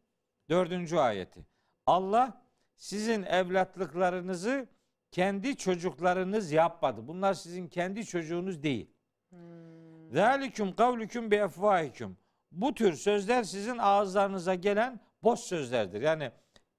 dördüncü 0.50 0.98
ayeti. 0.98 1.46
Allah 1.86 2.42
sizin 2.76 3.24
evlatlıklarınızı 3.24 4.68
kendi 5.12 5.58
çocuklarınız 5.58 6.52
yapmadı. 6.52 7.08
Bunlar 7.08 7.34
sizin 7.34 7.68
kendi 7.68 8.06
çocuğunuz 8.06 8.64
değil. 8.64 8.92
Hmm. 9.30 10.12
Zalikum 10.12 10.76
kavlukum 10.76 11.32
bi 11.32 11.36
efvahikum. 11.36 12.18
Bu 12.52 12.74
tür 12.74 12.94
sözler 12.94 13.44
sizin 13.44 13.78
ağızlarınıza 13.78 14.56
gelen 14.56 15.00
boş 15.24 15.40
sözlerdir. 15.40 16.02
Yani 16.02 16.32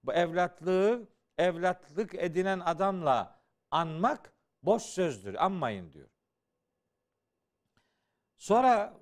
bu 0.05 0.13
evlatlığı 0.13 1.09
evlatlık 1.39 2.15
edinen 2.15 2.61
adamla 2.61 3.41
anmak 3.71 4.33
boş 4.63 4.83
sözdür. 4.83 5.45
Anmayın 5.45 5.93
diyor. 5.93 6.09
Sonra 8.37 8.95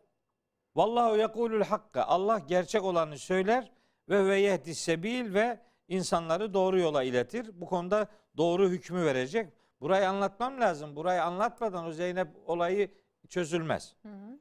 vallahu 0.74 1.16
yekulul 1.16 1.62
hakka. 1.62 2.02
Allah 2.02 2.38
gerçek 2.38 2.82
olanı 2.84 3.18
söyler 3.18 3.72
ve 4.08 4.26
ve 4.26 4.40
yehdi 4.40 4.74
sebil 4.74 5.34
ve 5.34 5.60
insanları 5.88 6.54
doğru 6.54 6.78
yola 6.78 7.02
iletir. 7.02 7.60
Bu 7.60 7.66
konuda 7.66 8.08
doğru 8.38 8.68
hükmü 8.68 9.04
verecek. 9.04 9.52
Burayı 9.80 10.08
anlatmam 10.08 10.60
lazım. 10.60 10.96
Burayı 10.96 11.24
anlatmadan 11.24 11.84
o 11.84 11.92
Zeynep 11.92 12.28
olayı 12.46 12.90
çözülmez. 13.28 13.94
Hı 14.02 14.08
hı. 14.08 14.38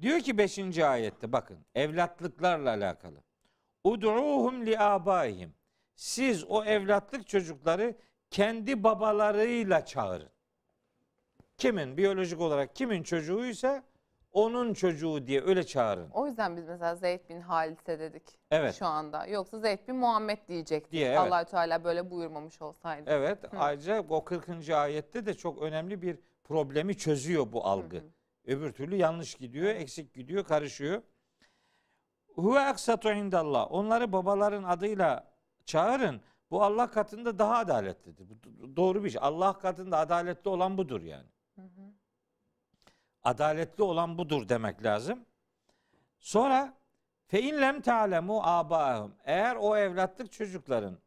Diyor 0.00 0.20
ki 0.20 0.38
5. 0.38 0.78
ayette 0.78 1.32
bakın 1.32 1.58
evlatlıklarla 1.74 2.70
alakalı. 2.70 3.22
Ud'uhum 3.84 4.66
li 4.66 4.78
abaihim. 4.78 5.54
Siz 5.94 6.44
o 6.44 6.64
evlatlık 6.64 7.28
çocukları 7.28 7.96
kendi 8.30 8.84
babalarıyla 8.84 9.84
çağırın. 9.84 10.30
Kimin 11.56 11.96
biyolojik 11.96 12.40
olarak 12.40 12.76
kimin 12.76 13.02
çocuğuysa 13.02 13.84
onun 14.34 14.74
çocuğu 14.74 15.26
diye 15.26 15.42
öyle 15.42 15.66
çağırın. 15.66 16.10
O 16.10 16.26
yüzden 16.26 16.56
biz 16.56 16.64
mesela 16.68 16.94
Zeyd 16.94 17.28
bin 17.28 17.40
Halise 17.40 17.98
dedik 17.98 18.22
Evet. 18.50 18.74
şu 18.74 18.86
anda. 18.86 19.26
Yoksa 19.26 19.58
Zeyd 19.58 19.88
bin 19.88 19.96
Muhammed 19.96 20.38
diyecektik. 20.48 20.92
Diye, 20.92 21.08
evet. 21.08 21.18
Allahü 21.18 21.44
Teala 21.44 21.84
böyle 21.84 22.10
buyurmamış 22.10 22.62
olsaydı. 22.62 23.10
Evet. 23.10 23.38
Ayrıca 23.58 24.04
o 24.08 24.24
40. 24.24 24.70
ayette 24.70 25.26
de 25.26 25.34
çok 25.34 25.62
önemli 25.62 26.02
bir 26.02 26.18
problemi 26.44 26.96
çözüyor 26.96 27.52
bu 27.52 27.66
algı. 27.66 28.04
Öbür 28.46 28.72
türlü 28.72 28.96
yanlış 28.96 29.34
gidiyor, 29.34 29.66
eksik 29.66 30.14
gidiyor, 30.14 30.44
karışıyor. 30.44 31.02
Huve 32.34 32.60
aksatu 32.60 33.12
indallah. 33.12 33.66
Onları 33.72 34.12
babaların 34.12 34.64
adıyla 34.64 35.30
çağırın. 35.64 36.20
Bu 36.50 36.62
Allah 36.62 36.90
katında 36.90 37.38
daha 37.38 37.56
adaletlidir. 37.58 38.28
Bu 38.28 38.34
do- 38.34 38.76
doğru 38.76 39.04
bir 39.04 39.10
şey. 39.10 39.20
Allah 39.24 39.58
katında 39.58 39.98
adaletli 39.98 40.48
olan 40.48 40.78
budur 40.78 41.02
yani. 41.02 41.26
Adaletli 43.24 43.82
olan 43.82 44.18
budur 44.18 44.48
demek 44.48 44.84
lazım. 44.84 45.24
Sonra 46.18 46.74
fe 47.26 47.42
in 47.42 47.60
lem 47.60 47.80
ta'lemu 47.80 48.40
abahum. 48.42 49.14
Eğer 49.24 49.56
o 49.56 49.76
evlatlık 49.76 50.32
çocukların 50.32 50.98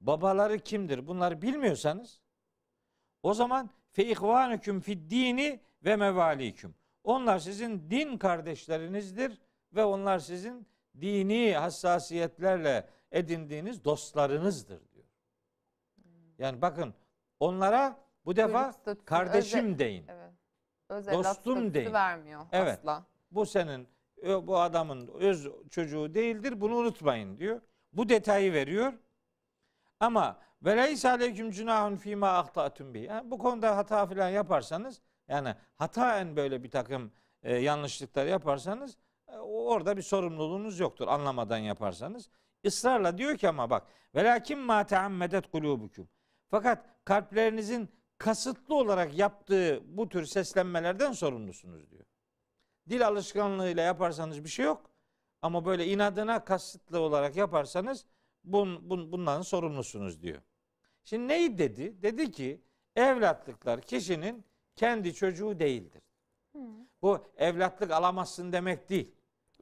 babaları 0.00 0.58
kimdir? 0.58 1.06
Bunları 1.06 1.42
bilmiyorsanız 1.42 2.20
o 3.22 3.34
zaman 3.34 3.70
fe 3.90 4.06
ihvanukum 4.06 4.80
fid 4.80 5.10
dini 5.10 5.60
ve 5.84 5.96
mevaliküm. 5.96 6.74
Onlar 7.04 7.38
sizin 7.38 7.90
din 7.90 8.18
kardeşlerinizdir 8.18 9.40
ve 9.72 9.84
onlar 9.84 10.18
sizin 10.18 10.66
dini 11.00 11.54
hassasiyetlerle 11.54 12.88
edindiğiniz 13.12 13.84
dostlarınızdır 13.84 14.80
diyor. 14.94 15.06
Yani 16.38 16.62
bakın 16.62 16.94
onlara 17.40 17.96
bu 18.24 18.36
defa 18.36 18.72
kardeşim 19.04 19.78
deyin. 19.78 20.04
Evet. 20.08 20.21
Öz 20.92 21.08
evlat 21.08 21.24
Dostum 21.24 21.74
deyin. 21.74 21.92
vermiyor 21.92 22.42
Evet. 22.52 22.78
asla. 22.78 23.04
Bu 23.30 23.46
senin 23.46 23.88
bu 24.42 24.60
adamın 24.60 25.08
öz 25.08 25.48
çocuğu 25.70 26.14
değildir. 26.14 26.60
Bunu 26.60 26.74
unutmayın 26.76 27.38
diyor. 27.38 27.60
Bu 27.92 28.08
detayı 28.08 28.52
veriyor. 28.52 28.92
Ama 30.00 30.38
ve 30.62 30.76
leysa 30.76 31.10
aleyküm 31.10 31.50
cunahun 31.50 31.96
fîmâ 31.96 32.28
ahtâtum 32.38 32.94
bih. 32.94 33.02
Yani 33.02 33.30
bu 33.30 33.38
konuda 33.38 33.76
hata 33.76 34.06
falan 34.06 34.28
yaparsanız 34.28 35.00
yani 35.28 35.54
hataen 35.76 36.36
böyle 36.36 36.62
bir 36.62 36.70
takım 36.70 37.12
e, 37.42 37.56
yanlışlıklar 37.56 38.26
yaparsanız 38.26 38.96
e, 39.28 39.36
orada 39.38 39.96
bir 39.96 40.02
sorumluluğunuz 40.02 40.80
yoktur 40.80 41.08
anlamadan 41.08 41.58
yaparsanız. 41.58 42.30
Israrla 42.62 43.18
diyor 43.18 43.36
ki 43.36 43.48
ama 43.48 43.70
bak 43.70 43.86
velakin 44.14 44.58
ma 44.58 44.86
teammedet 44.86 45.50
kulubukum. 45.50 46.08
Fakat 46.50 46.84
kalplerinizin 47.04 47.88
kasıtlı 48.22 48.74
olarak 48.74 49.18
yaptığı 49.18 49.82
bu 49.86 50.08
tür 50.08 50.26
seslenmelerden 50.26 51.12
sorumlusunuz 51.12 51.90
diyor. 51.90 52.04
Dil 52.88 53.06
alışkanlığıyla 53.06 53.82
yaparsanız 53.82 54.44
bir 54.44 54.48
şey 54.48 54.64
yok. 54.64 54.90
Ama 55.42 55.64
böyle 55.64 55.86
inadına 55.86 56.44
kasıtlı 56.44 57.00
olarak 57.00 57.36
yaparsanız 57.36 58.04
bun, 58.44 58.90
bun, 58.90 59.12
bundan 59.12 59.42
sorumlusunuz 59.42 60.22
diyor. 60.22 60.42
Şimdi 61.04 61.28
neyi 61.28 61.58
dedi? 61.58 62.02
Dedi 62.02 62.30
ki 62.30 62.60
evlatlıklar 62.96 63.80
kişinin 63.80 64.44
kendi 64.76 65.14
çocuğu 65.14 65.58
değildir. 65.58 66.02
Hı. 66.52 66.58
Bu 67.02 67.24
evlatlık 67.36 67.90
alamazsın 67.90 68.52
demek 68.52 68.88
değil. 68.88 69.14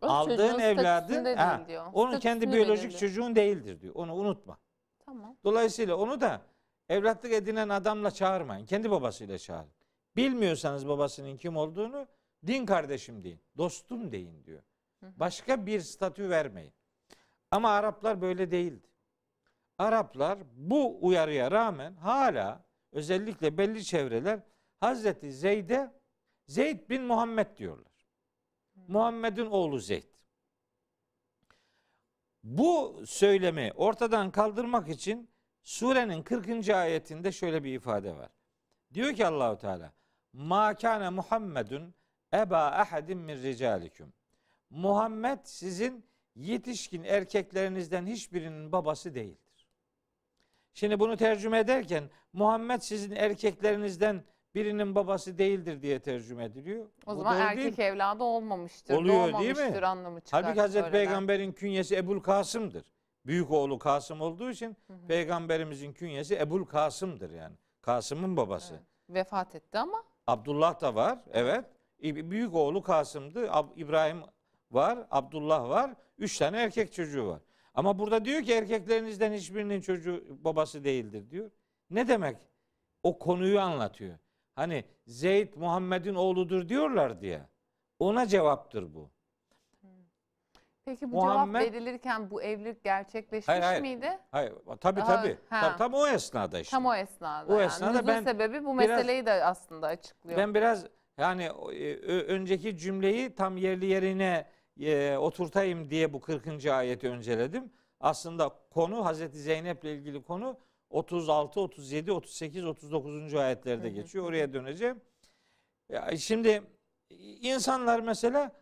O 0.02 0.06
Aldığın 0.06 0.58
evladın 0.58 1.36
ha, 1.36 1.64
diyor. 1.68 1.86
onun 1.92 2.20
kendi 2.20 2.52
biyolojik 2.52 2.84
belirli. 2.84 2.98
çocuğun 2.98 3.36
değildir 3.36 3.80
diyor. 3.80 3.94
Onu 3.94 4.14
unutma. 4.14 4.58
Tamam. 5.06 5.36
Dolayısıyla 5.44 5.96
onu 5.96 6.20
da 6.20 6.42
evlatlık 6.90 7.32
edinen 7.32 7.68
adamla 7.68 8.10
çağırmayın. 8.10 8.66
Kendi 8.66 8.90
babasıyla 8.90 9.38
çağırın. 9.38 9.70
Bilmiyorsanız 10.16 10.88
babasının 10.88 11.36
kim 11.36 11.56
olduğunu 11.56 12.06
din 12.46 12.66
kardeşim 12.66 13.24
deyin. 13.24 13.40
Dostum 13.56 14.12
deyin 14.12 14.44
diyor. 14.44 14.62
Başka 15.02 15.66
bir 15.66 15.80
statü 15.80 16.30
vermeyin. 16.30 16.72
Ama 17.50 17.70
Araplar 17.70 18.20
böyle 18.20 18.50
değildi. 18.50 18.86
Araplar 19.78 20.38
bu 20.56 21.06
uyarıya 21.06 21.50
rağmen 21.50 21.96
hala 21.96 22.64
özellikle 22.92 23.58
belli 23.58 23.84
çevreler 23.84 24.40
Hazreti 24.80 25.32
Zeyd'e 25.32 25.92
Zeyd 26.46 26.90
bin 26.90 27.02
Muhammed 27.02 27.56
diyorlar. 27.56 27.92
Muhammed'in 28.88 29.46
oğlu 29.46 29.78
Zeyd. 29.78 30.04
Bu 32.44 33.02
söylemi 33.06 33.72
ortadan 33.74 34.30
kaldırmak 34.30 34.88
için 34.88 35.30
surenin 35.62 36.22
40. 36.22 36.68
ayetinde 36.70 37.32
şöyle 37.32 37.64
bir 37.64 37.74
ifade 37.74 38.16
var. 38.16 38.28
Diyor 38.94 39.14
ki 39.14 39.26
Allahu 39.26 39.58
Teala: 39.58 39.92
"Ma 40.32 40.74
kana 40.74 41.10
Muhammedun 41.10 41.94
eba 42.34 42.66
ahadin 42.66 43.18
min 43.18 43.42
ricalikum." 43.42 44.12
Muhammed 44.70 45.38
sizin 45.44 46.04
yetişkin 46.36 47.04
erkeklerinizden 47.04 48.06
hiçbirinin 48.06 48.72
babası 48.72 49.14
değildir. 49.14 49.66
Şimdi 50.74 51.00
bunu 51.00 51.16
tercüme 51.16 51.58
ederken 51.58 52.04
Muhammed 52.32 52.80
sizin 52.80 53.10
erkeklerinizden 53.10 54.24
birinin 54.54 54.94
babası 54.94 55.38
değildir 55.38 55.82
diye 55.82 55.98
tercüme 55.98 56.44
ediliyor. 56.44 56.86
O 57.06 57.16
Bu 57.16 57.22
zaman 57.22 57.40
erkek 57.40 57.78
evladı 57.78 58.24
olmamıştır. 58.24 58.94
Oluyor 58.94 59.40
değil 59.40 59.56
mi? 59.56 59.86
anlamı 59.86 60.20
çıkar. 60.20 60.42
Halbuki 60.42 60.60
Hazreti. 60.60 60.90
Peygamber'in 60.90 61.52
künyesi 61.52 61.96
Ebul 61.96 62.20
Kasım'dır. 62.20 62.84
Büyük 63.26 63.50
oğlu 63.50 63.78
Kasım 63.78 64.20
olduğu 64.20 64.50
için 64.50 64.76
Hı 64.86 64.92
hı. 64.92 65.06
Peygamberimizin 65.08 65.92
künyesi 65.92 66.38
Ebul 66.38 66.64
Kasım'dır 66.64 67.30
yani. 67.30 67.54
Kasım'ın 67.82 68.36
babası. 68.36 68.74
Evet. 68.74 68.84
Vefat 69.08 69.54
etti 69.54 69.78
ama 69.78 70.04
Abdullah 70.26 70.80
da 70.80 70.94
var. 70.94 71.18
Evet. 71.32 71.64
Büyük 72.02 72.54
oğlu 72.54 72.82
Kasım'dı. 72.82 73.46
Ab- 73.46 73.76
İbrahim 73.76 74.22
var. 74.70 74.98
Abdullah 75.10 75.68
var. 75.68 75.94
Üç 76.18 76.38
tane 76.38 76.62
erkek 76.62 76.92
çocuğu 76.92 77.26
var. 77.26 77.40
Ama 77.74 77.98
burada 77.98 78.24
diyor 78.24 78.42
ki 78.42 78.52
erkeklerinizden 78.52 79.32
hiçbirinin 79.32 79.80
çocuğu 79.80 80.24
babası 80.44 80.84
değildir 80.84 81.30
diyor. 81.30 81.50
Ne 81.90 82.08
demek? 82.08 82.36
O 83.02 83.18
konuyu 83.18 83.60
anlatıyor. 83.60 84.18
Hani 84.54 84.84
Zeyd 85.06 85.54
Muhammed'in 85.56 86.14
oğludur 86.14 86.68
diyorlar 86.68 87.20
diye. 87.20 87.42
Ona 87.98 88.26
cevaptır 88.26 88.94
bu. 88.94 89.10
Peki 90.84 91.12
bu 91.12 91.16
Muhammed- 91.16 91.60
cevap 91.62 91.74
verilirken 91.74 92.30
bu 92.30 92.42
evlilik 92.42 92.84
gerçekleşmiş 92.84 93.48
Hayır, 93.48 93.62
hayır. 93.62 93.80
miydi? 93.82 94.18
Hayır, 94.30 94.52
tabii 94.80 95.00
Daha- 95.00 95.16
tabii. 95.22 95.38
ha. 95.50 95.60
Tabii, 95.60 95.78
tam 95.78 95.94
o 95.94 96.06
esnada 96.06 96.60
işte. 96.60 96.70
Tam 96.70 96.86
o 96.86 96.94
esnada. 96.94 97.52
O 97.52 97.56
yani. 97.56 97.66
esnada 97.66 97.92
Nüzul 97.92 98.06
ben 98.06 98.22
sebebi 98.24 98.64
bu 98.64 98.78
biraz- 98.78 98.88
meseleyi 98.90 99.26
de 99.26 99.32
aslında 99.44 99.86
açıklıyor. 99.86 100.38
Ben 100.38 100.54
biraz 100.54 100.86
yani 101.18 101.50
o, 101.52 101.72
e, 101.72 101.94
ö- 101.96 102.26
önceki 102.26 102.76
cümleyi 102.76 103.34
tam 103.34 103.56
yerli 103.56 103.86
yerine 103.86 104.46
e, 104.80 105.16
oturtayım 105.16 105.90
diye 105.90 106.12
bu 106.12 106.20
40. 106.20 106.66
ayeti 106.70 107.08
önceledim. 107.08 107.72
Aslında 108.00 108.48
konu 108.70 109.04
Hazreti 109.04 109.38
Zeynep'le 109.38 109.84
ilgili 109.84 110.22
konu 110.22 110.56
36, 110.90 111.60
37, 111.60 112.12
38, 112.12 112.64
39. 112.66 113.34
ayetlerde 113.34 113.90
geçiyor. 113.90 114.24
Oraya 114.24 114.52
döneceğim. 114.52 115.00
Ya 115.88 116.16
şimdi 116.16 116.62
insanlar 117.40 118.00
mesela 118.00 118.52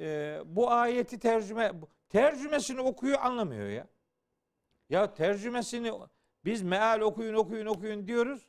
e, 0.00 0.40
bu 0.44 0.70
ayeti 0.70 1.18
tercüme 1.18 1.72
tercümesini 2.08 2.80
okuyor 2.80 3.18
anlamıyor 3.20 3.68
ya. 3.68 3.86
Ya 4.88 5.14
tercümesini 5.14 5.92
biz 6.44 6.62
meal 6.62 7.00
okuyun 7.00 7.34
okuyun 7.34 7.66
okuyun 7.66 8.06
diyoruz. 8.06 8.48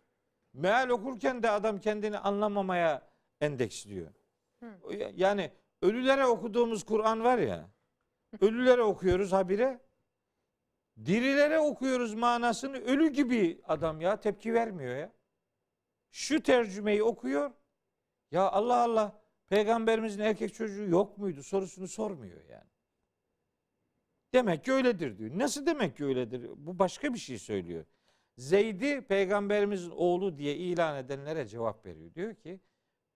Meal 0.54 0.90
okurken 0.90 1.44
de 1.44 1.50
adam 1.50 1.80
kendini 1.80 2.18
anlamamaya 2.18 3.08
endeksliyor. 3.42 4.12
Hı. 4.60 4.80
Yani 5.16 5.52
ölülere 5.82 6.26
okuduğumuz 6.26 6.84
Kur'an 6.84 7.24
var 7.24 7.38
ya. 7.38 7.70
Ölülere 8.42 8.82
okuyoruz 8.82 9.32
habire. 9.32 9.80
Dirilere 11.06 11.60
okuyoruz 11.60 12.14
manasını 12.14 12.78
ölü 12.78 13.10
gibi 13.10 13.62
adam 13.68 14.02
ya 14.02 14.20
tepki 14.20 14.54
vermiyor 14.54 14.96
ya. 14.96 15.12
Şu 16.12 16.44
tercümeyi 16.44 17.04
okuyor. 17.04 17.52
Ya 18.32 18.50
Allah 18.52 18.78
Allah 18.82 19.22
peygamberimizin 19.50 20.20
erkek 20.20 20.54
çocuğu 20.54 20.84
yok 20.84 21.18
muydu 21.18 21.44
sorusunu 21.44 21.88
sormuyor 21.88 22.46
yani. 22.50 22.70
Demek 24.34 24.66
ki 24.66 24.72
öyledir 24.72 25.18
diyor. 25.18 25.32
Nasıl 25.34 25.66
demek 25.66 25.98
ki 25.98 26.06
öyledir? 26.06 26.50
Bu 26.58 26.80
başka 26.80 27.14
bir 27.14 27.20
şey 27.20 27.40
söylüyor. 27.40 27.86
Zeyd'i 28.38 29.02
peygamberimizin 29.02 29.90
oğlu 29.90 30.38
diye 30.38 30.56
ilan 30.56 30.98
edenlere 30.98 31.48
cevap 31.48 31.86
veriyor. 31.86 32.14
Diyor 32.16 32.36
ki 32.36 32.60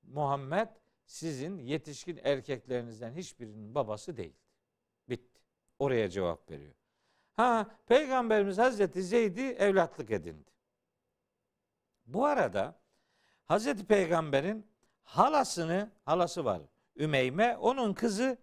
Muhammed 0.04 0.68
sizin 1.06 1.58
yetişkin 1.58 2.20
erkeklerinizden 2.24 3.14
hiçbirinin 3.14 3.76
babası 3.76 4.18
değildi. 4.18 4.46
Bitti. 5.10 5.42
Oraya 5.80 6.10
cevap 6.10 6.52
veriyor. 6.52 6.74
Ha 7.34 7.80
peygamberimiz 7.88 8.58
Hazreti 8.58 9.04
Zeyd'i 9.04 9.42
evlatlık 9.42 10.12
edindi. 10.12 10.52
Bu 12.06 12.26
arada 12.26 12.80
Hazreti 13.46 13.86
Peygamber'in 13.86 14.71
halasını, 15.12 15.92
halası 16.06 16.46
var. 16.46 16.62
Ümeyme, 16.96 17.58
onun 17.58 17.94
kızı 17.94 18.38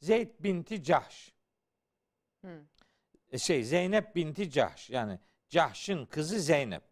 Zeyd 0.00 0.30
binti 0.40 0.82
Cahş. 0.82 1.32
Hı. 2.44 2.64
E, 3.30 3.38
Şey 3.38 3.64
Zeynep 3.64 4.16
binti 4.16 4.50
Cahş. 4.50 4.90
Yani 4.90 5.18
Cahş'ın 5.48 6.06
kızı 6.06 6.40
Zeynep. 6.40 6.82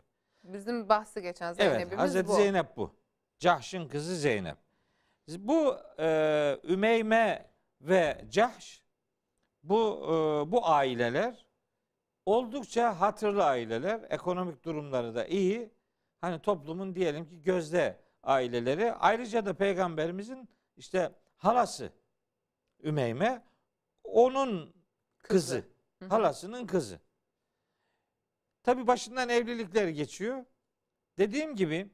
Bizim 0.43 0.89
bahsi 0.89 1.23
geçen 1.23 1.47
Evet, 1.47 1.57
Zeynep'imiz 1.57 1.99
Hazreti 1.99 2.29
bu. 2.29 2.35
Zeynep 2.35 2.77
bu. 2.77 2.97
Cahş'ın 3.39 3.89
kızı 3.89 4.17
Zeynep. 4.17 4.57
Bu 5.29 5.77
e, 5.99 6.59
Ümeyme 6.65 7.51
ve 7.81 8.25
Cahş 8.29 8.83
bu 9.63 10.01
e, 10.05 10.53
bu 10.53 10.67
aileler 10.67 11.47
oldukça 12.27 13.01
hatırlı 13.01 13.45
aileler. 13.45 14.01
Ekonomik 14.11 14.65
durumları 14.65 15.15
da 15.15 15.27
iyi. 15.27 15.71
Hani 16.21 16.43
toplumun 16.43 16.95
diyelim 16.95 17.29
ki 17.29 17.43
gözde 17.43 18.10
aileleri. 18.23 18.93
Ayrıca 18.93 19.47
da 19.47 19.55
peygamberimizin 19.55 20.49
işte 20.77 21.15
halası 21.37 21.93
Ümeyme 22.83 23.45
onun 24.05 24.75
kızı. 25.19 25.65
Hı 25.99 26.05
hı. 26.05 26.09
Halasının 26.09 26.67
kızı. 26.67 27.01
Tabi 28.63 28.87
başından 28.87 29.29
evlilikler 29.29 29.89
geçiyor. 29.89 30.45
Dediğim 31.19 31.57
gibi 31.57 31.91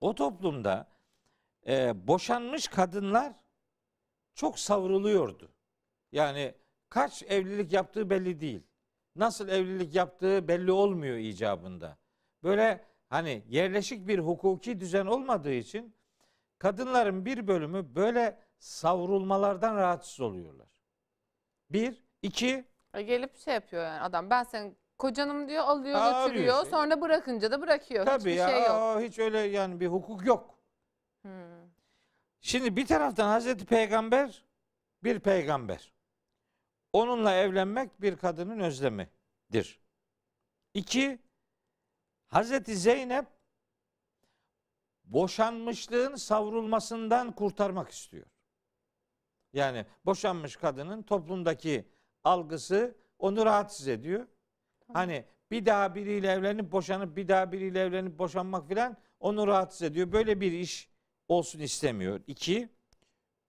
o 0.00 0.14
toplumda 0.14 0.88
e, 1.66 2.06
boşanmış 2.08 2.68
kadınlar 2.68 3.32
çok 4.34 4.58
savruluyordu. 4.58 5.52
Yani 6.12 6.54
kaç 6.88 7.22
evlilik 7.22 7.72
yaptığı 7.72 8.10
belli 8.10 8.40
değil. 8.40 8.62
Nasıl 9.16 9.48
evlilik 9.48 9.94
yaptığı 9.94 10.48
belli 10.48 10.72
olmuyor 10.72 11.16
icabında. 11.16 11.98
Böyle 12.42 12.87
hani 13.08 13.44
yerleşik 13.48 14.08
bir 14.08 14.18
hukuki 14.18 14.80
düzen 14.80 15.06
olmadığı 15.06 15.52
için 15.52 15.94
kadınların 16.58 17.24
bir 17.24 17.46
bölümü 17.48 17.94
böyle 17.94 18.38
savrulmalardan 18.58 19.76
rahatsız 19.76 20.20
oluyorlar. 20.20 20.66
Bir, 21.70 22.02
iki, 22.22 22.64
E, 22.94 23.02
Gelip 23.02 23.36
şey 23.36 23.54
yapıyor 23.54 23.82
yani 23.84 24.00
adam 24.00 24.30
ben 24.30 24.44
senin 24.44 24.76
Kocanım 24.98 25.48
diyor 25.48 25.64
alıyor 25.64 25.98
Aa, 26.00 26.26
götürüyor. 26.26 26.56
işte. 26.58 26.70
Sonra 26.70 27.00
bırakınca 27.00 27.50
da 27.50 27.60
bırakıyor. 27.60 28.06
Tabii 28.06 28.18
Hiçbir 28.20 28.34
ya 28.34 28.48
şey 28.48 28.60
yok. 28.60 28.70
aa, 28.70 29.00
hiç 29.00 29.18
öyle 29.18 29.38
yani 29.38 29.80
bir 29.80 29.86
hukuk 29.86 30.26
yok. 30.26 30.58
Hmm. 31.22 31.30
Şimdi 32.40 32.76
bir 32.76 32.86
taraftan 32.86 33.28
Hazreti 33.28 33.66
Peygamber 33.66 34.44
bir 35.04 35.20
peygamber. 35.20 35.92
Onunla 36.92 37.34
evlenmek 37.34 38.00
bir 38.02 38.16
kadının 38.16 38.60
özlemidir. 38.60 39.80
İki, 40.74 41.18
Hazreti 42.28 42.76
Zeynep 42.76 43.26
boşanmışlığın 45.04 46.14
savrulmasından 46.14 47.34
kurtarmak 47.34 47.90
istiyor. 47.90 48.26
Yani 49.52 49.86
boşanmış 50.06 50.56
kadının 50.56 51.02
toplumdaki 51.02 51.88
algısı 52.24 52.96
onu 53.18 53.46
rahatsız 53.46 53.88
ediyor. 53.88 54.26
Hani 54.92 55.24
bir 55.50 55.66
daha 55.66 55.94
biriyle 55.94 56.28
evlenip 56.28 56.72
boşanıp 56.72 57.16
bir 57.16 57.28
daha 57.28 57.52
biriyle 57.52 57.80
evlenip 57.80 58.18
boşanmak 58.18 58.68
filan 58.68 58.96
onu 59.20 59.46
rahatsız 59.46 59.82
ediyor. 59.82 60.12
Böyle 60.12 60.40
bir 60.40 60.52
iş 60.52 60.90
olsun 61.28 61.60
istemiyor. 61.60 62.20
İki. 62.26 62.68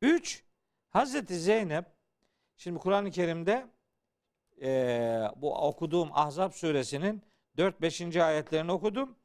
Üç. 0.02 0.44
Hazreti 0.90 1.40
Zeynep 1.40 1.86
şimdi 2.58 2.80
Kur'an-ı 2.80 3.12
Kerim'de 3.12 3.68
eee, 4.58 5.32
bu 5.36 5.56
okuduğum 5.56 6.10
Ahzab 6.14 6.52
suresinin 6.52 7.22
4-5. 7.60 8.24
ayetlerini 8.24 8.72
okudum. 8.72 9.16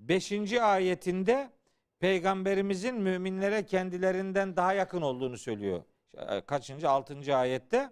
5. 0.00 0.52
ayetinde 0.52 1.50
peygamberimizin 1.98 2.94
müminlere 2.94 3.66
kendilerinden 3.66 4.56
daha 4.56 4.72
yakın 4.72 5.02
olduğunu 5.02 5.38
söylüyor. 5.38 5.82
Kaçıncı? 6.46 6.88
6. 6.90 7.36
ayette. 7.36 7.90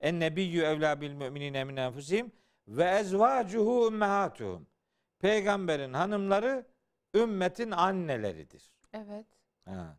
En 0.00 0.20
nebiyyü 0.20 0.62
evlâ 0.62 1.00
bil 1.00 1.12
müminine 1.12 1.64
min 1.64 1.76
enfusihim 1.76 2.32
ve 2.68 2.84
ezvacuhu 2.84 3.86
ummehatuhum. 3.86 4.66
Peygamberin 5.18 5.92
hanımları 5.92 6.66
ümmetin 7.14 7.70
anneleridir. 7.70 8.72
Evet. 8.92 9.26
Ha. 9.64 9.98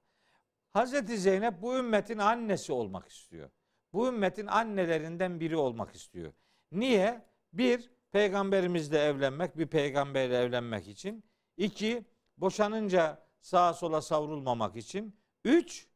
Hazreti 0.69 1.17
Zeynep 1.17 1.61
bu 1.61 1.77
ümmetin 1.77 2.17
annesi 2.17 2.73
olmak 2.73 3.07
istiyor. 3.07 3.49
Bu 3.93 4.07
ümmetin 4.07 4.47
annelerinden 4.47 5.39
biri 5.39 5.57
olmak 5.57 5.95
istiyor. 5.95 6.33
Niye? 6.71 7.25
Bir, 7.53 7.91
peygamberimizle 8.11 8.99
evlenmek, 8.99 9.57
bir 9.57 9.67
peygamberle 9.67 10.37
evlenmek 10.37 10.87
için. 10.87 11.23
İki, 11.57 12.05
boşanınca 12.37 13.25
sağa 13.41 13.73
sola 13.73 14.01
savrulmamak 14.01 14.75
için. 14.75 15.19
Üç, 15.45 15.87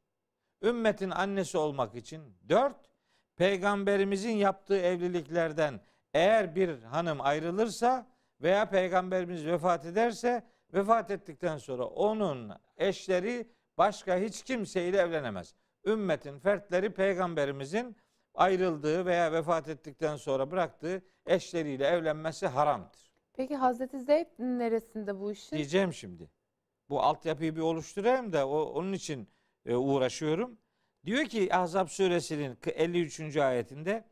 ümmetin 0.64 1.10
annesi 1.10 1.58
olmak 1.58 1.96
için. 1.96 2.38
Dört, 2.50 2.76
peygamberimizin 3.36 4.36
yaptığı 4.36 4.78
evliliklerden 4.78 5.82
eğer 6.14 6.56
bir 6.56 6.84
hanım 6.84 7.22
ayrılırsa 7.22 8.08
veya 8.42 8.70
peygamberimiz 8.70 9.46
vefat 9.46 9.86
ederse 9.86 10.44
vefat 10.74 11.12
ettikten 11.12 11.58
sonra 11.58 11.86
onun 11.86 12.52
eşleri 12.78 13.48
başka 13.78 14.18
hiç 14.18 14.44
kimseyle 14.44 14.98
evlenemez. 14.98 15.56
Ümmetin 15.86 16.40
fertleri 16.40 16.94
peygamberimizin 16.94 17.98
ayrıldığı 18.34 19.06
veya 19.06 19.32
vefat 19.32 19.70
ettikten 19.70 20.16
sonra 20.16 20.52
bıraktığı 20.52 21.02
eşleriyle 21.26 21.86
evlenmesi 21.86 22.48
haramdır. 22.48 23.12
Peki 23.34 23.56
Hazreti 23.56 24.00
Zeyd 24.00 24.28
neresinde 24.40 25.20
bu 25.20 25.32
işin? 25.32 25.56
Diyeceğim 25.56 25.94
şimdi. 25.94 26.30
Bu 26.90 27.02
altyapıyı 27.02 27.56
bir 27.56 27.62
oluşturayım 27.62 28.34
da 28.34 28.48
o, 28.48 28.62
onun 28.62 28.94
için 28.94 29.30
e, 29.66 29.76
uğraşıyorum. 29.76 30.58
Diyor 31.06 31.26
ki 31.26 31.56
Ahzab 31.56 31.88
suresinin 31.88 32.58
53. 32.66 33.38
ayetinde 33.38 34.06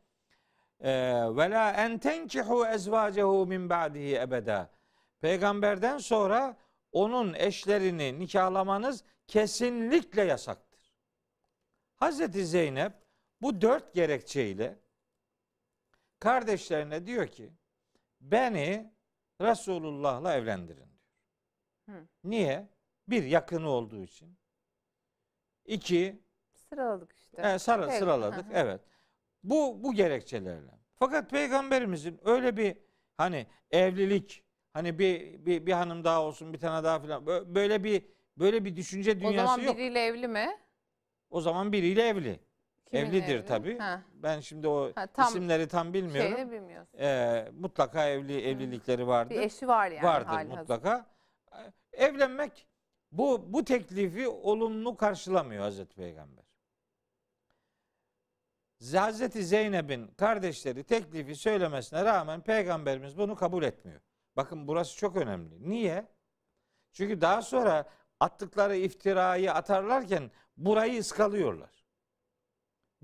e, 0.80 0.92
ve 1.36 1.50
la 1.50 1.72
en 1.72 1.98
tenkihu 1.98 2.66
ezvacehu 2.66 3.46
min 3.46 3.70
ba'dihi 3.70 4.16
ebeda. 4.16 4.70
Peygamberden 5.20 5.98
sonra 5.98 6.56
onun 6.92 7.34
eşlerini 7.34 8.18
nikahlamanız 8.18 9.04
kesinlikle 9.26 10.22
yasaktır. 10.22 10.94
Hazreti 11.96 12.46
Zeynep 12.46 12.92
bu 13.42 13.60
dört 13.60 13.94
gerekçeyle 13.94 14.78
kardeşlerine 16.22 17.06
diyor 17.06 17.26
ki 17.26 17.52
beni 18.20 18.92
Resulullah'la 19.40 20.34
evlendirin 20.34 20.76
diyor. 20.76 20.88
Hı. 21.88 22.08
Niye? 22.24 22.68
Bir 23.08 23.24
yakını 23.24 23.68
olduğu 23.68 24.02
için. 24.02 24.38
İki 25.64 26.22
Sıraladık 26.54 27.12
işte. 27.12 27.42
e, 27.42 27.58
sarı, 27.58 27.82
Evet, 27.82 27.98
sıraladık. 27.98 28.44
hı 28.46 28.48
hı. 28.48 28.52
Evet. 28.54 28.80
Bu 29.44 29.84
bu 29.84 29.94
gerekçelerle. 29.94 30.70
Fakat 30.98 31.30
peygamberimizin 31.30 32.20
öyle 32.24 32.56
bir 32.56 32.76
hani 33.16 33.46
evlilik 33.70 34.44
hani 34.72 34.98
bir 34.98 35.46
bir, 35.46 35.66
bir 35.66 35.72
hanım 35.72 36.04
daha 36.04 36.22
olsun 36.22 36.52
bir 36.52 36.58
tane 36.58 36.84
daha 36.84 37.00
filan 37.00 37.24
bö- 37.24 37.54
böyle 37.54 37.84
bir 37.84 38.06
böyle 38.36 38.64
bir 38.64 38.76
düşünce 38.76 39.16
O 39.16 39.20
dünyası 39.20 39.54
zaman 39.54 39.66
yok. 39.66 39.76
biriyle 39.76 40.00
evli 40.00 40.28
mi? 40.28 40.58
O 41.30 41.40
zaman 41.40 41.72
biriyle 41.72 42.02
evli. 42.02 42.40
Kiminle 42.92 43.08
Evlidir 43.16 43.34
evli? 43.38 43.46
tabii. 43.46 43.78
Ha, 43.78 44.02
Ben 44.14 44.40
şimdi 44.40 44.68
o 44.68 44.92
Ha, 44.94 45.06
tam 45.06 45.28
isimleri 45.28 45.68
tam 45.68 45.92
bilmiyorum. 45.94 46.32
şeyini 46.36 46.52
bilmiyorsun. 46.52 46.98
Ee, 46.98 47.48
mutlaka 47.60 48.08
evli 48.08 48.40
evlilikleri 48.48 49.06
vardır. 49.06 49.34
Bir 49.34 49.40
eşi 49.40 49.68
var 49.68 49.90
yani. 49.90 50.02
vardır 50.06 50.26
hali 50.26 50.48
mutlaka. 50.48 51.06
Ee, 51.52 51.56
Evlenmek 51.92 52.66
bu 53.12 53.52
bu 53.52 53.64
teklifi 53.64 54.28
olumlu 54.28 54.96
karşılamıyor 54.96 55.62
Hazreti 55.62 55.94
Peygamber. 55.94 56.44
Hazreti 58.94 59.44
Zeynep'in 59.44 60.06
kardeşleri 60.06 60.84
teklifi 60.84 61.34
söylemesine 61.36 62.04
rağmen 62.04 62.40
peygamberimiz 62.40 63.18
bunu 63.18 63.34
kabul 63.34 63.62
etmiyor. 63.62 64.00
Bakın 64.36 64.68
burası 64.68 64.96
çok 64.96 65.16
önemli. 65.16 65.70
Niye? 65.70 66.06
Çünkü 66.92 67.20
daha 67.20 67.42
sonra 67.42 67.84
attıkları 68.20 68.76
iftirayı 68.76 69.52
atarlarken 69.52 70.30
burayı 70.56 71.00
ıskalıyorlar. 71.00 71.81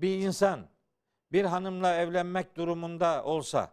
Bir 0.01 0.19
insan 0.19 0.67
bir 1.31 1.45
hanımla 1.45 1.95
evlenmek 1.95 2.55
durumunda 2.55 3.23
olsa 3.23 3.71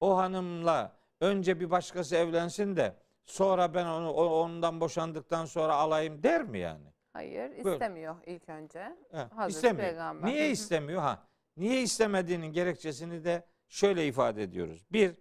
o 0.00 0.16
hanımla 0.16 0.92
önce 1.20 1.60
bir 1.60 1.70
başkası 1.70 2.16
evlensin 2.16 2.76
de 2.76 2.94
sonra 3.24 3.74
ben 3.74 3.86
onu 3.86 4.12
ondan 4.12 4.80
boşandıktan 4.80 5.44
sonra 5.44 5.74
alayım 5.74 6.22
der 6.22 6.42
mi 6.42 6.58
yani? 6.58 6.86
Hayır 7.12 7.50
Böyle. 7.50 7.72
istemiyor 7.72 8.16
ilk 8.26 8.48
önce. 8.48 8.96
He, 9.10 9.18
Hazreti 9.18 9.56
istemiyor. 9.56 9.88
Peygamber. 9.88 10.28
Niye 10.28 10.50
istemiyor 10.50 11.02
ha? 11.02 11.22
Niye 11.56 11.82
istemediğinin 11.82 12.52
gerekçesini 12.52 13.24
de 13.24 13.44
şöyle 13.68 14.06
ifade 14.06 14.42
ediyoruz. 14.42 14.84
Bir, 14.92 15.14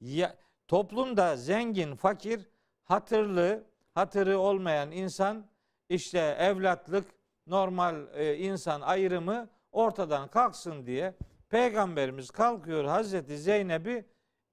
ya, 0.00 0.36
toplumda 0.68 1.36
zengin, 1.36 1.94
fakir, 1.96 2.48
hatırlı, 2.84 3.64
hatırı 3.94 4.38
olmayan 4.38 4.90
insan 4.92 5.46
işte 5.88 6.36
evlatlık, 6.38 7.04
normal 7.46 8.06
e, 8.14 8.36
insan 8.36 8.80
ayrımı 8.80 9.48
ortadan 9.76 10.28
kalksın 10.28 10.86
diye 10.86 11.14
Peygamberimiz 11.48 12.30
kalkıyor 12.30 12.84
Hazreti 12.84 13.38
Zeynep'i 13.38 14.04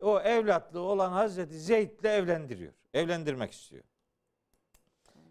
o 0.01 0.19
evlatlığı 0.19 0.81
olan 0.81 1.11
Hazreti 1.11 1.59
Zeyd'le 1.59 2.05
evlendiriyor. 2.05 2.73
Evlendirmek 2.93 3.51
istiyor. 3.51 3.83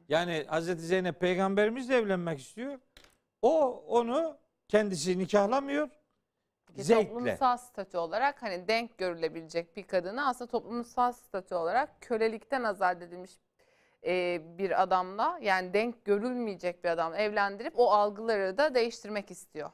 Yani 0.09 0.44
Hazreti 0.48 0.83
Zeynep 0.83 1.20
peygamberimizle 1.20 1.96
evlenmek 1.96 2.40
istiyor. 2.40 2.78
O 3.42 3.85
onu 3.88 4.37
kendisi 4.68 5.18
nikahlamıyor. 5.18 5.88
Ki 6.76 6.83
Zevkle. 6.83 7.09
toplumsal 7.09 7.57
statü 7.57 7.96
olarak 7.96 8.42
hani 8.42 8.68
denk 8.68 8.98
görülebilecek 8.98 9.76
bir 9.76 9.83
kadını 9.83 10.28
aslında 10.28 10.50
toplumsal 10.50 11.12
statü 11.12 11.55
olarak 11.55 12.00
kölelikten 12.00 12.62
azat 12.62 13.02
edilmiş 13.02 13.31
e, 14.07 14.40
bir 14.59 14.83
adamla 14.83 15.38
yani 15.42 15.74
denk 15.74 16.05
görülmeyecek 16.05 16.85
bir 16.85 16.88
adamla 16.88 17.16
evlendirip 17.16 17.72
o 17.76 17.90
algıları 17.90 18.59
da 18.59 18.74
değiştirmek 18.74 19.31
istiyor. 19.31 19.70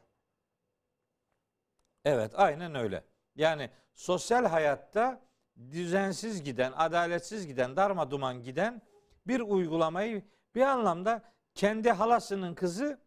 Evet 2.08 2.32
aynen 2.34 2.74
öyle. 2.74 3.04
Yani 3.36 3.70
sosyal 3.94 4.44
hayatta 4.44 5.20
düzensiz 5.70 6.42
giden, 6.42 6.72
adaletsiz 6.76 7.46
giden, 7.46 7.76
darma 7.76 8.10
duman 8.10 8.42
giden 8.42 8.82
bir 9.26 9.40
uygulamayı 9.40 10.22
bir 10.54 10.62
anlamda 10.62 11.22
kendi 11.54 11.90
halasının 11.90 12.54
kızı 12.54 13.00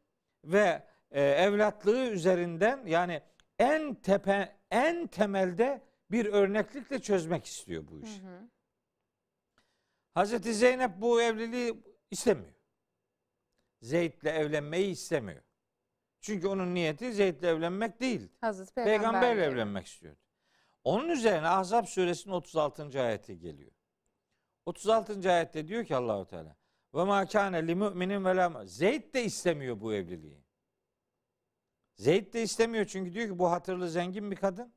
ve 0.44 0.84
e, 1.12 1.24
evlatlığı 1.24 2.08
üzerinden 2.08 2.86
yani 2.86 3.22
en 3.60 3.96
tepe 3.96 4.56
en 4.72 5.08
temelde 5.08 5.82
bir 6.12 6.26
örneklikle 6.26 7.00
çözmek 7.00 7.46
istiyor 7.46 7.88
bu 7.88 8.00
işi. 8.00 8.22
Hı 8.22 8.28
hı. 8.28 8.50
Hazreti 10.14 10.54
Zeynep 10.54 10.92
bu 11.02 11.22
evliliği 11.22 11.84
istemiyor. 12.12 12.54
Zeyd'le 13.82 14.26
evlenmeyi 14.26 14.92
istemiyor. 14.92 15.42
Çünkü 16.22 16.48
onun 16.48 16.76
niyeti 16.76 17.14
Zeyd'le 17.14 17.44
evlenmek 17.44 18.02
değil. 18.02 18.30
Hazreti 18.42 18.74
Peygamberle 18.74 18.98
Peygamberle 19.02 19.44
evlenmek 19.44 19.88
istiyordu. 19.88 20.20
Onun 20.84 21.10
üzerine 21.10 21.48
Ahzab 21.48 21.86
suresinin 21.86 22.34
36. 22.34 23.02
ayeti 23.02 23.40
geliyor. 23.40 23.72
36. 24.66 25.32
ayette 25.32 25.68
diyor 25.68 25.86
ki 25.86 25.96
Allahu 25.96 26.26
Teala 26.26 26.56
ve 26.94 27.04
ma 27.04 27.26
kâne 27.26 27.68
li 27.68 27.76
müminin 27.76 28.26
ve 28.26 28.36
la 28.36 28.66
Zeyd 28.66 29.14
de 29.14 29.24
istemiyor 29.24 29.82
bu 29.82 29.94
evliliği. 29.94 30.44
Zeyd 31.96 32.34
de 32.34 32.44
istemiyor 32.44 32.86
çünkü 32.86 33.14
diyor 33.14 33.28
ki 33.28 33.40
bu 33.40 33.52
hatırlı 33.52 33.90
zengin 33.90 34.32
bir 34.32 34.36
kadın. 34.36 34.74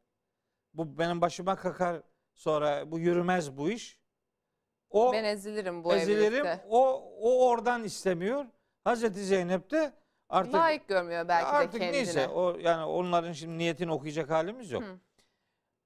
Bu 0.74 0.98
benim 0.98 1.20
başıma 1.20 1.56
kakar 1.56 2.02
Sonra 2.34 2.90
bu 2.90 2.98
yürümez 2.98 3.56
bu 3.56 3.70
iş. 3.70 4.00
O 4.90 5.12
Ben 5.12 5.24
ezilirim 5.24 5.84
bu 5.84 5.94
ezilirim. 5.94 6.22
evlilikte. 6.22 6.66
O 6.68 7.12
o 7.20 7.48
oradan 7.48 7.84
istemiyor. 7.84 8.46
Hazreti 8.84 9.24
Zeynep 9.24 9.70
de 9.70 9.92
artık 10.34 10.54
Layık 10.54 10.88
görmüyor 10.88 11.28
belki 11.28 11.46
artık 11.46 11.72
de 11.72 11.78
kendine. 11.78 11.96
neyse 11.96 12.28
o 12.28 12.58
yani 12.58 12.84
onların 12.84 13.32
şimdi 13.32 13.58
niyetini 13.58 13.92
okuyacak 13.92 14.30
halimiz 14.30 14.70
yok. 14.70 14.82
Hı. 14.82 14.98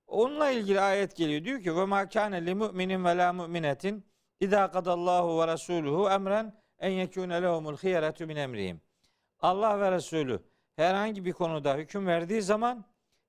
Onunla 0.06 0.50
ilgili 0.50 0.80
ayet 0.80 1.16
geliyor. 1.16 1.44
Diyor 1.44 1.62
ki 1.62 1.76
ve 1.76 1.84
ma 1.84 2.08
kana 2.08 2.36
li 2.36 2.54
mu'minin 2.54 3.04
ve 3.04 3.16
la 3.16 3.32
mu'minetin 3.32 4.04
İza 4.40 4.70
kadallahu 4.70 5.40
ve 5.40 5.46
rasuluhu 5.46 6.10
emren 6.10 6.62
en 6.78 6.90
yekune 6.90 7.42
lehumul 7.42 7.76
hiyeretu 7.76 8.26
min 8.26 8.36
emrihim. 8.36 8.80
Allah 9.40 9.80
ve 9.80 9.92
Resulü 9.92 10.42
herhangi 10.76 11.24
bir 11.24 11.32
konuda 11.32 11.76
hüküm 11.76 12.06
verdiği 12.06 12.42
zaman 12.42 12.84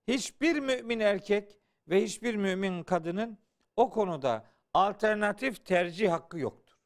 hiçbir 0.07 0.59
mümin 0.59 0.99
erkek 0.99 1.59
ve 1.87 2.03
hiçbir 2.03 2.35
mümin 2.35 2.83
kadının 2.83 3.37
o 3.75 3.89
konuda 3.89 4.45
alternatif 4.73 5.65
tercih 5.65 6.11
hakkı 6.11 6.39
yoktur. 6.39 6.77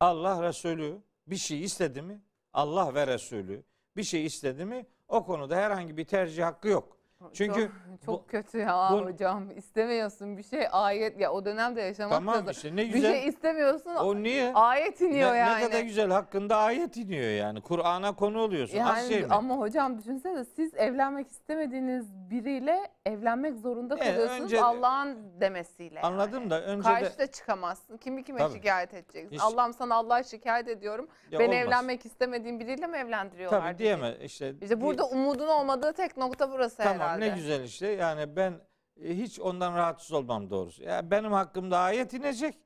Allah 0.00 0.42
Resulü 0.42 1.02
bir 1.26 1.36
şey 1.36 1.62
istedi 1.64 2.02
mi? 2.02 2.22
Allah 2.54 2.94
ve 2.94 3.06
Resulü 3.06 3.64
bir 3.96 4.02
şey 4.02 4.26
istedi 4.26 4.64
mi? 4.64 4.86
O 5.08 5.24
konuda 5.26 5.56
herhangi 5.56 5.96
bir 5.96 6.04
tercih 6.04 6.44
hakkı 6.44 6.68
yok. 6.68 6.98
Çünkü 7.32 7.60
çok, 7.60 8.02
çok 8.06 8.22
bu- 8.22 8.26
kötü 8.26 8.58
ya 8.58 8.88
bu- 8.92 9.04
hocam. 9.04 9.50
İstemiyorsun 9.56 10.36
bir 10.38 10.42
şey 10.42 10.66
ayet 10.72 11.20
ya 11.20 11.32
o 11.32 11.44
dönemde 11.44 11.80
yaşamak 11.80 12.12
Tamam 12.12 12.34
lazım. 12.34 12.50
işte 12.50 12.72
ne 12.72 12.76
Bir 12.76 12.92
güzel. 12.92 13.12
şey 13.12 13.28
istemiyorsun 13.28 13.94
O 13.94 14.14
niye? 14.22 14.52
ayet 14.54 15.00
iniyor 15.00 15.32
ne, 15.34 15.38
yani. 15.38 15.62
ne 15.64 15.66
kadar 15.68 15.80
güzel 15.80 16.10
hakkında 16.10 16.56
ayet 16.56 16.96
iniyor 16.96 17.30
yani. 17.30 17.60
Kur'an'a 17.60 18.16
konu 18.16 18.40
oluyorsun. 18.40 18.78
Az 18.78 18.88
Yani 18.98 19.08
şey 19.08 19.20
mi? 19.22 19.26
ama 19.30 19.54
hocam 19.58 19.98
düşünsene 19.98 20.44
siz 20.44 20.74
evlenmek 20.74 21.28
istemediğiniz 21.30 22.06
biriyle 22.30 22.80
evlenmek 23.06 23.56
zorunda 23.56 23.94
Evet, 23.96 24.06
kalıyorsunuz 24.06 24.42
önce- 24.44 24.62
Allah'ın 24.62 25.18
demesiyle. 25.40 26.00
Anladım 26.00 26.40
yani. 26.40 26.50
da 26.50 26.62
önce 26.62 26.88
de 26.88 26.92
Karşıda 26.94 27.26
çıkamazsın. 27.26 27.96
Kimi 27.96 28.24
kime 28.24 28.38
Tabii. 28.38 28.52
şikayet 28.54 28.94
edeceksin? 28.94 29.38
Allah'ım 29.38 29.72
sana 29.72 29.94
Allah'a 29.94 30.22
şikayet 30.22 30.68
ediyorum. 30.68 31.08
Ya 31.30 31.38
Beni 31.38 31.48
olmaz. 31.54 31.66
evlenmek 31.66 32.06
istemediğim 32.06 32.60
biriyle 32.60 32.86
mi 32.86 32.96
evlendiriyorlar? 32.96 33.60
Tabii 33.60 33.78
diyeme 33.78 34.14
işte. 34.22 34.54
İşte 34.62 34.80
burada 34.80 35.06
umudun 35.06 35.48
olmadığı 35.48 35.92
tek 35.92 36.16
nokta 36.16 36.50
burası 36.52 36.76
Tamam 36.76 36.94
herhalde. 36.98 37.13
Ne 37.20 37.28
güzel 37.28 37.64
işte. 37.64 37.86
Yani 37.88 38.36
ben 38.36 38.60
e, 39.04 39.16
hiç 39.16 39.40
ondan 39.40 39.74
rahatsız 39.74 40.12
olmam 40.12 40.50
doğrusu. 40.50 40.82
Ya 40.82 41.10
benim 41.10 41.32
hakkımda 41.32 41.78
ayet 41.78 42.12
inecek. 42.14 42.58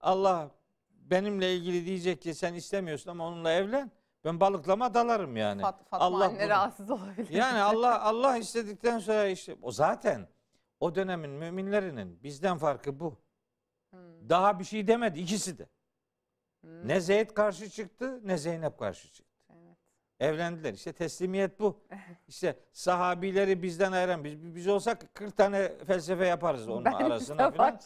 Allah 0.00 0.50
benimle 0.90 1.54
ilgili 1.56 1.86
diyecek 1.86 2.22
ki 2.22 2.34
sen 2.34 2.54
istemiyorsun 2.54 3.10
ama 3.10 3.26
onunla 3.26 3.52
evlen. 3.52 3.90
Ben 4.24 4.40
balıklama 4.40 4.94
dalarım 4.94 5.36
yani. 5.36 5.62
Fat, 5.62 5.78
Fatma 5.90 6.06
Allah 6.06 6.24
anne 6.24 6.38
bunu- 6.40 6.48
rahatsız 6.48 6.90
olabilir. 6.90 7.28
Yani 7.30 7.58
Allah 7.62 8.02
Allah 8.02 8.36
istedikten 8.36 8.98
sonra 8.98 9.26
işte 9.26 9.56
o 9.62 9.70
zaten 9.70 10.28
o 10.80 10.94
dönemin 10.94 11.30
müminlerinin 11.30 12.22
bizden 12.22 12.58
farkı 12.58 13.00
bu. 13.00 13.18
Hmm, 13.90 14.28
Daha 14.28 14.58
bir 14.58 14.64
şey 14.64 14.86
demedi 14.86 15.20
ikisi 15.20 15.58
de. 15.58 15.68
hmm, 16.60 16.88
Ne 16.88 17.00
Zeyd 17.00 17.30
karşı 17.30 17.70
çıktı 17.70 18.20
ne 18.24 18.38
Zeynep 18.38 18.78
karşı 18.78 19.12
çıktı. 19.12 19.25
Evlendiler. 20.20 20.74
İşte 20.74 20.92
teslimiyet 20.92 21.60
bu. 21.60 21.80
İşte 22.28 22.58
sahabileri 22.72 23.62
bizden 23.62 23.92
ayıran 23.92 24.24
biz 24.24 24.54
biz 24.54 24.68
olsak 24.68 25.14
40 25.14 25.36
tane 25.36 25.72
felsefe 25.86 26.26
yaparız 26.26 26.68
onun 26.68 26.84
Ben 26.84 26.92
arasına 26.92 27.50
falan. 27.50 27.80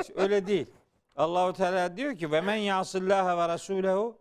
İşte 0.00 0.12
öyle 0.16 0.46
değil. 0.46 0.66
Allahu 1.16 1.52
Teala 1.52 1.96
diyor 1.96 2.16
ki 2.16 2.32
ve 2.32 2.40
men 2.40 2.54
yasillaha 2.54 3.38
ve 3.38 3.48
rasulehu 3.48 4.18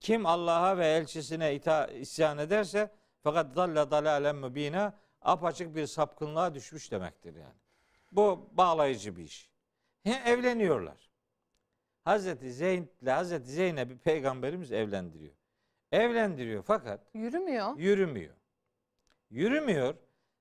kim 0.00 0.26
Allah'a 0.26 0.78
ve 0.78 0.86
elçisine 0.86 1.54
ita 1.54 1.86
isyan 1.86 2.38
ederse 2.38 2.90
fakat 3.22 3.56
dalle 3.56 3.90
dalalen 3.90 4.36
mübina 4.36 4.98
apaçık 5.22 5.76
bir 5.76 5.86
sapkınlığa 5.86 6.54
düşmüş 6.54 6.92
demektir 6.92 7.34
yani. 7.34 7.54
Bu 8.12 8.48
bağlayıcı 8.52 9.16
bir 9.16 9.22
iş. 9.22 9.50
He, 10.02 10.30
evleniyorlar. 10.30 11.10
Hazreti 12.04 12.52
Zeyn 12.52 12.88
ile 13.02 13.12
Hazreti 13.12 13.50
Zeynep'i 13.50 13.98
peygamberimiz 13.98 14.72
evlendiriyor. 14.72 15.34
Evlendiriyor 15.92 16.62
fakat 16.62 17.00
Yürümüyor. 17.14 17.76
yürümüyor. 17.76 18.34
Yürümüyor. 19.30 19.94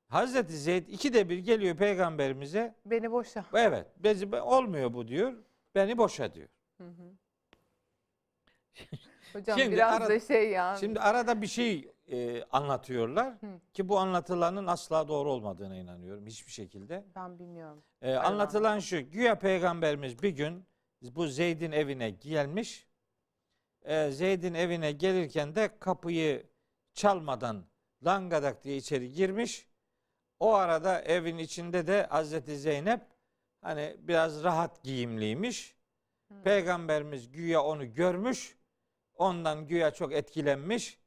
Hazreti 0.08 0.54
Zeyd 0.54 0.88
ikide 0.88 1.30
bir 1.30 1.38
geliyor 1.38 1.76
peygamberimize. 1.78 2.76
Beni 2.86 3.12
boşa. 3.12 3.46
Evet, 3.54 3.88
bezi 3.98 4.36
olmuyor 4.36 4.94
bu 4.94 5.08
diyor. 5.08 5.34
Beni 5.76 5.98
boşa 5.98 6.34
diyor. 6.34 6.50
Hı 6.78 6.84
hı. 6.88 7.12
Hocam 9.34 9.60
Şimdi 9.60 9.72
biraz 9.76 9.94
ara- 10.02 10.10
da 10.10 10.20
şey 10.20 10.50
ya. 10.50 10.78
Şimdi 10.80 11.00
arada 11.00 11.42
bir 11.42 11.48
şey 11.48 11.92
e, 12.12 12.44
anlatıyorlar 12.44 13.34
Hı. 13.34 13.60
ki 13.74 13.90
bu 13.90 13.98
anlatılanın 14.00 14.68
asla 14.68 15.08
doğru 15.08 15.32
olmadığına 15.32 15.76
inanıyorum 15.76 16.26
hiçbir 16.26 16.52
şekilde. 16.52 17.06
ben 17.16 17.40
bilmiyorum. 17.40 17.84
E, 18.02 18.14
anlatılan 18.14 18.80
şu, 18.80 19.12
güya 19.12 19.40
peygamberimiz 19.40 20.24
bir 20.24 20.30
gün 20.30 20.66
bu 21.02 21.28
Zeyd'in 21.28 21.72
evine 21.72 22.10
gelmiş. 22.10 22.88
E, 23.84 24.12
Zeyd'in 24.12 24.54
evine 24.54 24.92
gelirken 24.92 25.56
de 25.56 25.80
kapıyı 25.80 26.48
çalmadan 26.94 27.66
langadak 28.06 28.64
diye 28.64 28.78
içeri 28.78 29.12
girmiş. 29.12 29.68
O 30.40 30.54
arada 30.54 31.02
evin 31.02 31.38
içinde 31.38 31.88
de 31.88 32.04
Hazreti 32.04 32.58
Zeynep 32.58 33.02
hani 33.62 33.96
biraz 34.00 34.44
rahat 34.44 34.84
giyimliymiş. 34.84 35.76
Hı. 36.32 36.44
Peygamberimiz 36.44 37.32
güya 37.32 37.64
onu 37.64 37.94
görmüş. 37.94 38.58
Ondan 39.14 39.68
güya 39.68 39.92
çok 39.92 40.14
etkilenmiş. 40.14 41.00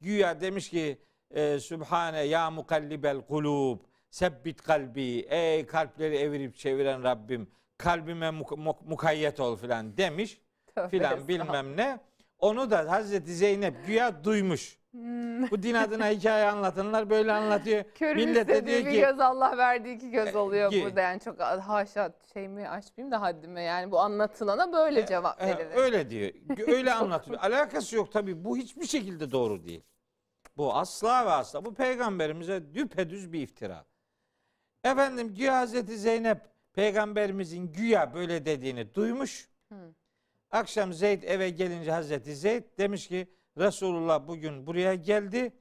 Güya 0.00 0.40
demiş 0.40 0.70
ki 0.70 0.98
e, 1.30 1.60
Sübhane 1.60 2.22
ya 2.22 2.50
mukallibel 2.50 3.20
kulub 3.20 3.78
sebbit 4.10 4.62
kalbi 4.62 5.26
ey 5.28 5.66
kalpleri 5.66 6.16
evirip 6.16 6.56
çeviren 6.56 7.02
Rabbim 7.02 7.50
kalbime 7.78 8.26
muk- 8.26 8.56
muk- 8.56 8.84
mukayyet 8.88 9.40
ol 9.40 9.56
filan 9.56 9.96
demiş 9.96 10.40
filan 10.90 11.28
bilmem 11.28 11.76
ne. 11.76 12.00
Onu 12.40 12.70
da 12.70 12.90
Hazreti 12.90 13.34
Zeynep 13.34 13.86
güya 13.86 14.24
duymuş. 14.24 14.80
Hmm. 14.90 15.50
Bu 15.50 15.62
din 15.62 15.74
adına 15.74 16.08
hikaye 16.08 16.44
anlatanlar 16.50 17.10
böyle 17.10 17.32
anlatıyor. 17.32 17.84
Körün 17.94 18.28
Millet 18.28 18.48
de 18.48 18.66
diyor 18.66 18.92
ki 18.92 19.00
göz 19.00 19.20
Allah 19.20 19.56
verdiği 19.58 19.96
iki 19.96 20.10
göz 20.10 20.28
E, 20.34 20.38
oluyor 20.38 20.70
ki- 20.70 20.82
burada 20.84 21.00
yani 21.00 21.20
çok 21.20 21.40
haşa 21.40 22.12
şeyimi 22.32 22.68
açmayayım 22.68 23.12
da 23.12 23.20
haddime 23.22 23.62
yani 23.62 23.90
bu 23.90 24.00
anlatılana 24.00 24.72
böyle 24.72 25.06
cevap 25.06 25.42
E, 25.42 25.46
verilir. 25.46 25.76
öyle 25.76 26.10
diyor. 26.10 26.30
Öyle 26.68 26.92
anlatıyor. 26.94 27.38
Alakası 27.40 27.96
yok 27.96 28.12
tabii. 28.12 28.44
Bu 28.44 28.56
hiçbir 28.56 28.86
şekilde 28.86 29.30
doğru 29.32 29.64
değil. 29.64 29.82
Bu 30.56 30.74
asla 30.74 31.26
ve 31.26 31.30
asla. 31.30 31.64
Bu 31.64 31.74
peygamberimize 31.74 32.74
düpedüz 32.74 33.32
bir 33.32 33.40
iftira. 33.42 33.84
Efendim 34.84 35.34
güya 35.34 35.56
Hazreti 35.58 35.98
Zeynep 35.98 36.38
peygamberimizin 36.72 37.72
güya 37.72 38.14
böyle 38.14 38.44
dediğini 38.46 38.94
duymuş. 38.94 39.48
Hı. 39.72 39.94
Akşam 40.50 40.92
Zeyd 40.92 41.22
eve 41.22 41.50
gelince 41.50 41.92
Hazreti 41.92 42.36
Zeyd 42.36 42.64
demiş 42.78 43.08
ki 43.08 43.28
Resulullah 43.58 44.28
bugün 44.28 44.66
buraya 44.66 44.94
geldi. 44.94 45.52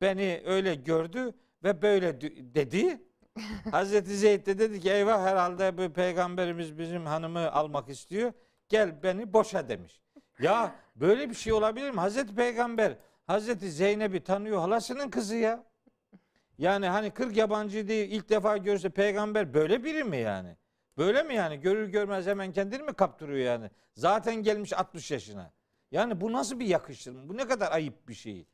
Beni 0.00 0.42
öyle 0.44 0.74
gördü 0.74 1.34
ve 1.64 1.82
böyle 1.82 2.20
dedi. 2.54 3.02
Hazreti 3.70 4.16
Zeyd 4.16 4.46
de 4.46 4.58
dedi 4.58 4.80
ki 4.80 4.90
eyvah 4.90 5.22
herhalde 5.26 5.78
bu 5.78 5.92
peygamberimiz 5.92 6.78
bizim 6.78 7.06
hanımı 7.06 7.52
almak 7.52 7.88
istiyor. 7.88 8.32
Gel 8.68 9.02
beni 9.02 9.32
boşa 9.32 9.68
demiş. 9.68 10.00
Ya 10.40 10.74
böyle 10.96 11.30
bir 11.30 11.34
şey 11.34 11.52
olabilir 11.52 11.90
mi? 11.90 12.00
Hazreti 12.00 12.34
Peygamber 12.34 12.96
Hazreti 13.26 13.70
Zeynep'i 13.70 14.24
tanıyor 14.24 14.58
halasının 14.58 15.10
kızı 15.10 15.36
ya. 15.36 15.64
Yani 16.58 16.86
hani 16.86 17.10
40 17.10 17.36
yabancı 17.36 17.88
değil 17.88 18.10
ilk 18.10 18.28
defa 18.28 18.56
görse 18.56 18.90
peygamber 18.90 19.54
böyle 19.54 19.84
biri 19.84 20.04
mi 20.04 20.16
yani? 20.16 20.56
Böyle 20.98 21.22
mi 21.22 21.34
yani? 21.34 21.60
Görür 21.60 21.88
görmez 21.88 22.26
hemen 22.26 22.52
kendini 22.52 22.82
mi 22.82 22.94
kaptırıyor 22.94 23.38
yani? 23.38 23.70
Zaten 23.94 24.34
gelmiş 24.34 24.72
60 24.72 25.10
yaşına. 25.10 25.52
Yani 25.90 26.20
bu 26.20 26.32
nasıl 26.32 26.60
bir 26.60 26.66
yakıştırma? 26.66 27.28
Bu 27.28 27.36
ne 27.36 27.48
kadar 27.48 27.72
ayıp 27.72 28.08
bir 28.08 28.14
şey. 28.14 28.46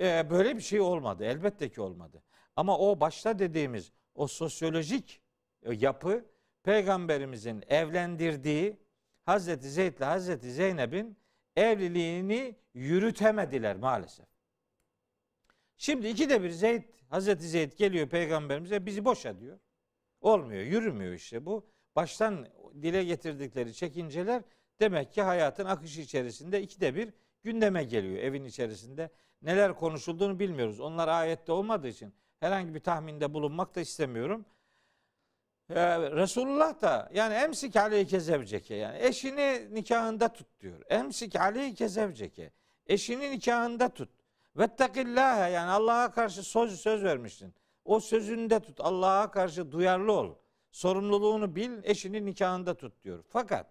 Ee, 0.00 0.30
böyle 0.30 0.56
bir 0.56 0.60
şey 0.60 0.80
olmadı. 0.80 1.24
Elbette 1.24 1.68
ki 1.68 1.80
olmadı. 1.80 2.22
Ama 2.56 2.78
o 2.78 3.00
başta 3.00 3.38
dediğimiz 3.38 3.92
o 4.14 4.26
sosyolojik 4.26 5.22
e, 5.62 5.74
yapı 5.74 6.24
peygamberimizin 6.62 7.64
evlendirdiği 7.68 8.76
Hazreti 9.24 9.70
Zeyd 9.70 9.98
ile 9.98 10.04
Hazreti 10.04 10.52
Zeynep'in 10.52 11.16
evliliğini 11.56 12.56
yürütemediler 12.74 13.76
maalesef. 13.76 14.26
Şimdi 15.76 16.08
ikide 16.08 16.42
bir 16.42 16.50
Zeyd, 16.50 16.82
Hazreti 17.08 17.48
Zeyd 17.48 17.72
geliyor 17.72 18.08
peygamberimize 18.08 18.86
bizi 18.86 19.04
boşa 19.04 19.40
diyor. 19.40 19.58
Olmuyor, 20.20 20.62
yürümüyor 20.62 21.12
işte 21.12 21.46
bu. 21.46 21.66
Baştan 21.96 22.48
dile 22.82 23.04
getirdikleri 23.04 23.74
çekinceler 23.74 24.42
demek 24.80 25.12
ki 25.12 25.22
hayatın 25.22 25.64
akışı 25.64 26.00
içerisinde 26.00 26.62
ikide 26.62 26.94
bir 26.94 27.12
gündeme 27.42 27.84
geliyor 27.84 28.18
evin 28.18 28.44
içerisinde. 28.44 29.10
Neler 29.42 29.74
konuşulduğunu 29.74 30.38
bilmiyoruz. 30.38 30.80
Onlar 30.80 31.08
ayette 31.08 31.52
olmadığı 31.52 31.88
için 31.88 32.14
herhangi 32.40 32.74
bir 32.74 32.80
tahminde 32.80 33.34
bulunmak 33.34 33.74
da 33.74 33.80
istemiyorum. 33.80 34.46
Ee, 35.70 35.98
Resulullah 35.98 36.82
da 36.82 37.10
yani 37.14 37.34
emsik 37.34 37.76
aleyke 37.76 38.20
zevceke 38.20 38.74
yani 38.74 38.98
eşini 39.00 39.74
nikahında 39.74 40.32
tut 40.32 40.60
diyor. 40.60 40.82
Emsik 40.88 41.36
aleyke 41.36 41.88
zevceke. 41.88 42.52
Eşini 42.86 43.30
nikahında 43.30 43.88
tut. 43.88 44.10
Vettakillâhe 44.56 45.50
yani 45.50 45.70
Allah'a 45.70 46.10
karşı 46.10 46.42
söz 46.42 46.80
söz 46.80 47.04
vermiştin. 47.04 47.54
O 47.86 48.00
sözünde 48.00 48.60
tut. 48.60 48.80
Allah'a 48.80 49.30
karşı 49.30 49.72
duyarlı 49.72 50.12
ol. 50.12 50.34
Sorumluluğunu 50.70 51.56
bil, 51.56 51.78
eşinin 51.84 52.26
nikahında 52.26 52.74
tut 52.76 53.04
diyor. 53.04 53.24
Fakat 53.28 53.66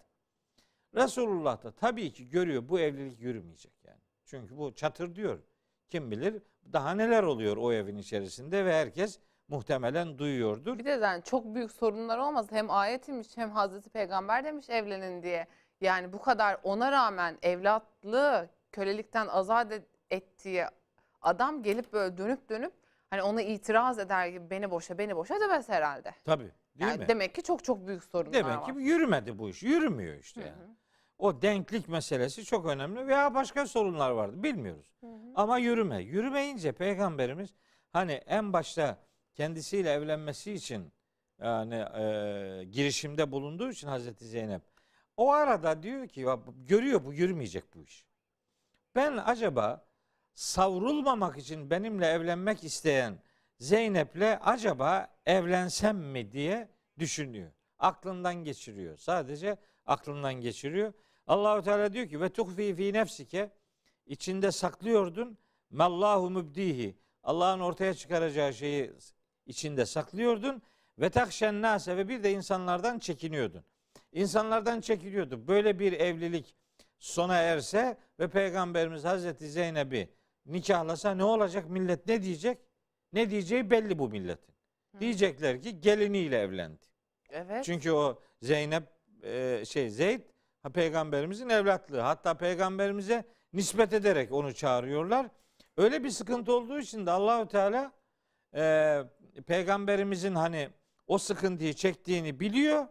Resulullah 0.96 1.64
da 1.64 1.72
tabii 1.72 2.14
ki 2.14 2.30
görüyor 2.30 2.70
bu 2.70 2.80
evlilik 2.80 3.22
yürümeyecek 3.22 3.74
yani. 3.84 4.00
Çünkü 4.26 4.58
bu 4.58 4.76
çatır 4.76 5.16
diyor. 5.16 5.40
Kim 5.90 6.12
bilir 6.12 6.42
daha 6.74 6.92
neler 6.92 7.24
oluyor 7.24 7.58
o 7.58 7.74
evin 7.74 7.98
içerisinde 7.98 8.66
ve 8.66 8.74
herkes 8.74 9.20
muhtemelen 9.48 10.18
duyuyordur. 10.18 10.78
Bir 10.78 10.86
de 10.86 10.90
yani 10.90 11.24
çok 11.24 11.56
büyük 11.56 11.72
sorunlar 11.72 12.18
olmaz. 12.18 12.48
Hem 12.52 12.72
ayet 12.72 13.08
inmiş 13.08 13.38
hem 13.38 13.52
Hazreti 13.52 13.90
Peygamber 13.90 14.44
demiş 14.44 14.70
evlenin 14.70 15.24
diye. 15.24 15.48
Yani 15.82 16.14
bu 16.14 16.22
kadar 16.22 16.58
ona 16.64 16.92
rağmen 16.92 17.38
evlatlığı 17.42 18.50
kölelikten 18.72 19.28
azat 19.28 19.72
et- 19.72 19.88
ettiği 20.12 20.66
adam 21.22 21.64
gelip 21.64 21.94
böyle 21.94 22.18
dönüp 22.18 22.50
dönüp 22.50 22.74
hani 23.10 23.22
ona 23.22 23.42
itiraz 23.42 24.00
eder 24.00 24.28
gibi 24.28 24.50
beni 24.50 24.72
boşa 24.72 24.98
beni 24.98 25.16
boşa 25.16 25.40
demez 25.40 25.70
herhalde. 25.70 26.12
Tabii 26.24 26.44
değil 26.44 26.90
Yani 26.92 27.00
mi? 27.00 27.08
demek 27.08 27.36
ki 27.36 27.44
çok 27.44 27.64
çok 27.64 27.88
büyük 27.88 28.04
sorunlar 28.04 28.34
Demek 28.34 28.58
var. 28.58 28.66
ki 28.66 28.72
yürümedi 28.80 29.40
bu 29.40 29.50
iş. 29.50 29.64
Yürümüyor 29.64 30.18
işte 30.20 30.42
Hı 30.42 30.46
yani. 30.46 30.62
hı. 30.64 30.76
O 31.18 31.42
denklik 31.42 31.90
meselesi 31.90 32.46
çok 32.46 32.66
önemli 32.66 33.08
veya 33.08 33.34
başka 33.34 33.66
sorunlar 33.68 34.12
vardı 34.12 34.44
bilmiyoruz. 34.44 34.96
Hı 35.02 35.08
hı. 35.08 35.12
Ama 35.36 35.58
yürüme. 35.58 36.02
Yürümeyince 36.02 36.72
peygamberimiz 36.72 37.50
hani 37.90 38.12
en 38.12 38.54
başta 38.54 38.98
kendisiyle 39.34 39.92
evlenmesi 39.92 40.54
için 40.54 40.94
yani 41.40 41.76
e, 41.76 42.64
girişimde 42.72 43.32
bulunduğu 43.32 43.70
için 43.72 43.88
Hazreti 43.88 44.26
Zeynep 44.26 44.62
o 45.18 45.32
arada 45.32 45.84
diyor 45.84 46.08
ki 46.08 46.26
görüyor 46.56 47.06
bu 47.06 47.14
yürümeyecek 47.14 47.76
bu 47.76 47.84
iş. 47.84 48.06
Ben 48.96 49.18
acaba 49.18 49.86
savrulmamak 50.36 51.38
için 51.38 51.70
benimle 51.70 52.06
evlenmek 52.08 52.64
isteyen 52.64 53.20
Zeynep'le 53.60 54.40
acaba 54.42 55.08
evlensem 55.26 55.98
mi 55.98 56.32
diye 56.32 56.70
düşünüyor. 57.00 57.52
Aklından 57.80 58.36
geçiriyor. 58.36 58.98
Sadece 58.98 59.58
aklından 59.86 60.34
geçiriyor. 60.34 60.94
Allahu 61.28 61.62
Teala 61.62 61.94
diyor 61.94 62.08
ki 62.08 62.22
ve 62.22 62.30
tuhfi 62.30 62.76
fi 62.76 62.94
nefsike 62.94 63.50
içinde 64.06 64.52
saklıyordun 64.52 65.38
mallahu 65.70 66.30
mübdihi. 66.30 66.98
Allah'ın 67.24 67.60
ortaya 67.60 67.94
çıkaracağı 67.94 68.54
şeyi 68.54 68.94
içinde 69.46 69.86
saklıyordun 69.86 70.62
ve 71.00 71.10
takşen 71.10 71.62
nase 71.62 71.98
ve 71.98 72.08
bir 72.10 72.24
de 72.24 72.32
insanlardan 72.32 73.00
çekiniyordun. 73.00 73.64
İnsanlardan 74.12 74.82
çekiliyordu. 74.82 75.48
Böyle 75.48 75.80
bir 75.80 75.94
evlilik 75.94 76.56
sona 77.00 77.38
erse 77.38 77.98
ve 78.20 78.28
Peygamberimiz 78.28 79.04
Hazreti 79.04 79.50
Zeynep'i 79.50 80.10
nikahlasa 80.46 81.16
ne 81.16 81.24
olacak? 81.24 81.70
Millet 81.70 82.08
ne 82.08 82.24
diyecek? 82.24 82.58
Ne 83.14 83.30
diyeceği 83.30 83.72
belli 83.72 84.00
bu 84.00 84.10
milletin. 84.10 84.56
Hı. 84.96 85.00
Diyecekler 85.00 85.62
ki 85.62 85.82
geliniyle 85.82 86.40
evlendi. 86.40 86.86
Evet. 87.30 87.66
Çünkü 87.66 87.92
o 87.92 88.22
Zeynep 88.42 88.84
e, 89.24 89.64
şey 89.66 89.90
Zeyd 89.90 90.22
ha, 90.64 90.70
peygamberimizin 90.70 91.50
evlatlığı. 91.50 92.00
Hatta 92.00 92.34
peygamberimize 92.34 93.24
nispet 93.54 93.94
ederek 93.94 94.32
onu 94.32 94.54
çağırıyorlar. 94.54 95.28
Öyle 95.78 96.04
bir 96.04 96.10
sıkıntı 96.10 96.54
olduğu 96.54 96.80
için 96.80 97.06
de 97.06 97.12
Allahü 97.12 97.48
Teala 97.48 97.92
e, 98.56 99.04
peygamberimizin 99.48 100.36
hani 100.36 100.70
o 101.08 101.18
sıkıntıyı 101.18 101.74
çektiğini 101.74 102.40
biliyor. 102.40 102.88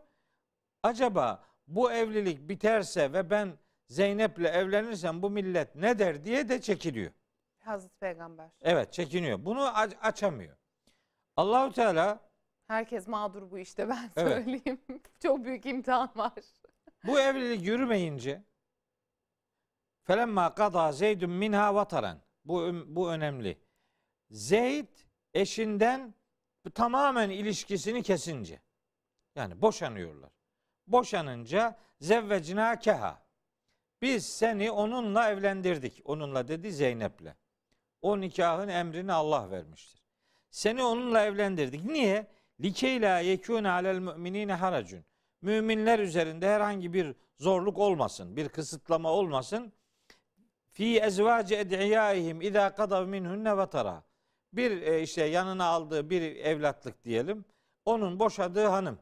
Acaba 0.83 1.45
bu 1.67 1.93
evlilik 1.93 2.49
biterse 2.49 3.13
ve 3.13 3.31
ben 3.31 3.59
Zeynep'le 3.89 4.39
evlenirsem 4.39 5.23
bu 5.23 5.31
millet 5.31 5.75
ne 5.75 5.99
der 5.99 6.25
diye 6.25 6.49
de 6.49 6.61
çekiliyor. 6.61 7.13
Hazreti 7.65 7.99
Peygamber. 7.99 8.51
Evet 8.63 8.93
çekiniyor. 8.93 9.45
Bunu 9.45 9.77
aç- 9.77 9.97
açamıyor. 10.03 10.57
Allahü 11.37 11.73
Teala 11.73 12.21
Herkes 12.67 13.09
mağdur 13.09 13.51
bu 13.51 13.59
işte 13.59 13.89
ben 13.89 14.11
Evet. 14.17 14.33
söyleyeyim. 14.35 14.81
çok 15.23 15.45
büyük 15.45 15.67
imtihan 15.67 16.11
var. 16.17 16.33
Bu 17.07 17.21
evlilik 17.21 17.67
yürümeyince 17.67 18.43
felemma 20.03 20.55
kada 20.55 20.93
Zeydun 20.93 21.31
minha 21.31 21.75
vataran. 21.75 22.19
Bu 22.45 22.73
bu 22.87 23.11
önemli. 23.11 23.59
Zeyd 24.31 24.89
eşinden 25.35 26.15
tamamen 26.75 27.31
ilişkisini 27.31 28.03
kesince 28.03 28.61
yani 29.35 29.63
boşanıyorlar. 29.63 30.31
Boşanınca 30.87 31.79
zevvecina 32.01 32.79
keha. 32.79 33.25
Biz 34.03 34.27
seni 34.27 34.71
onunla 34.71 35.31
evlendirdik. 35.31 36.03
Onunla 36.05 36.49
dedi 36.49 36.73
Zeynep'le. 36.73 37.35
O 38.05 38.21
nikahın 38.21 38.69
emrini 38.69 39.13
Allah 39.13 39.51
vermiştir. 39.51 40.03
Seni 40.51 40.83
onunla 40.83 41.25
evlendirdik. 41.25 41.85
Niye? 41.85 42.27
Likeyla 42.61 43.19
yekûne 43.19 43.71
alel 43.71 43.99
müminine 43.99 44.55
haracun 44.55 45.05
müminler 45.45 45.99
üzerinde 45.99 46.49
herhangi 46.49 46.93
bir 46.93 47.15
zorluk 47.39 47.79
olmasın, 47.79 48.37
bir 48.37 48.49
kısıtlama 48.49 49.11
olmasın. 49.11 49.73
Fi 50.73 50.99
ezvaci 51.01 51.57
ed'iyaihim 51.57 52.41
iza 52.41 52.75
kadav 52.75 53.07
minhunne 53.07 53.57
vatara. 53.57 54.03
Bir 54.53 54.83
e, 54.83 55.03
işte 55.03 55.25
yanına 55.25 55.65
aldığı 55.65 56.11
bir 56.11 56.23
evlatlık 56.37 57.05
diyelim. 57.05 57.45
Onun 57.85 58.19
boşadığı 58.19 58.67
hanım. 58.67 58.99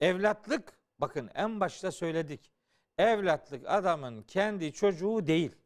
Evlatlık 0.00 0.72
bakın 0.98 1.30
en 1.34 1.60
başta 1.60 1.92
söyledik. 1.92 2.52
Evlatlık 2.98 3.64
adamın 3.68 4.22
kendi 4.22 4.72
çocuğu 4.72 5.26
değil. 5.26 5.61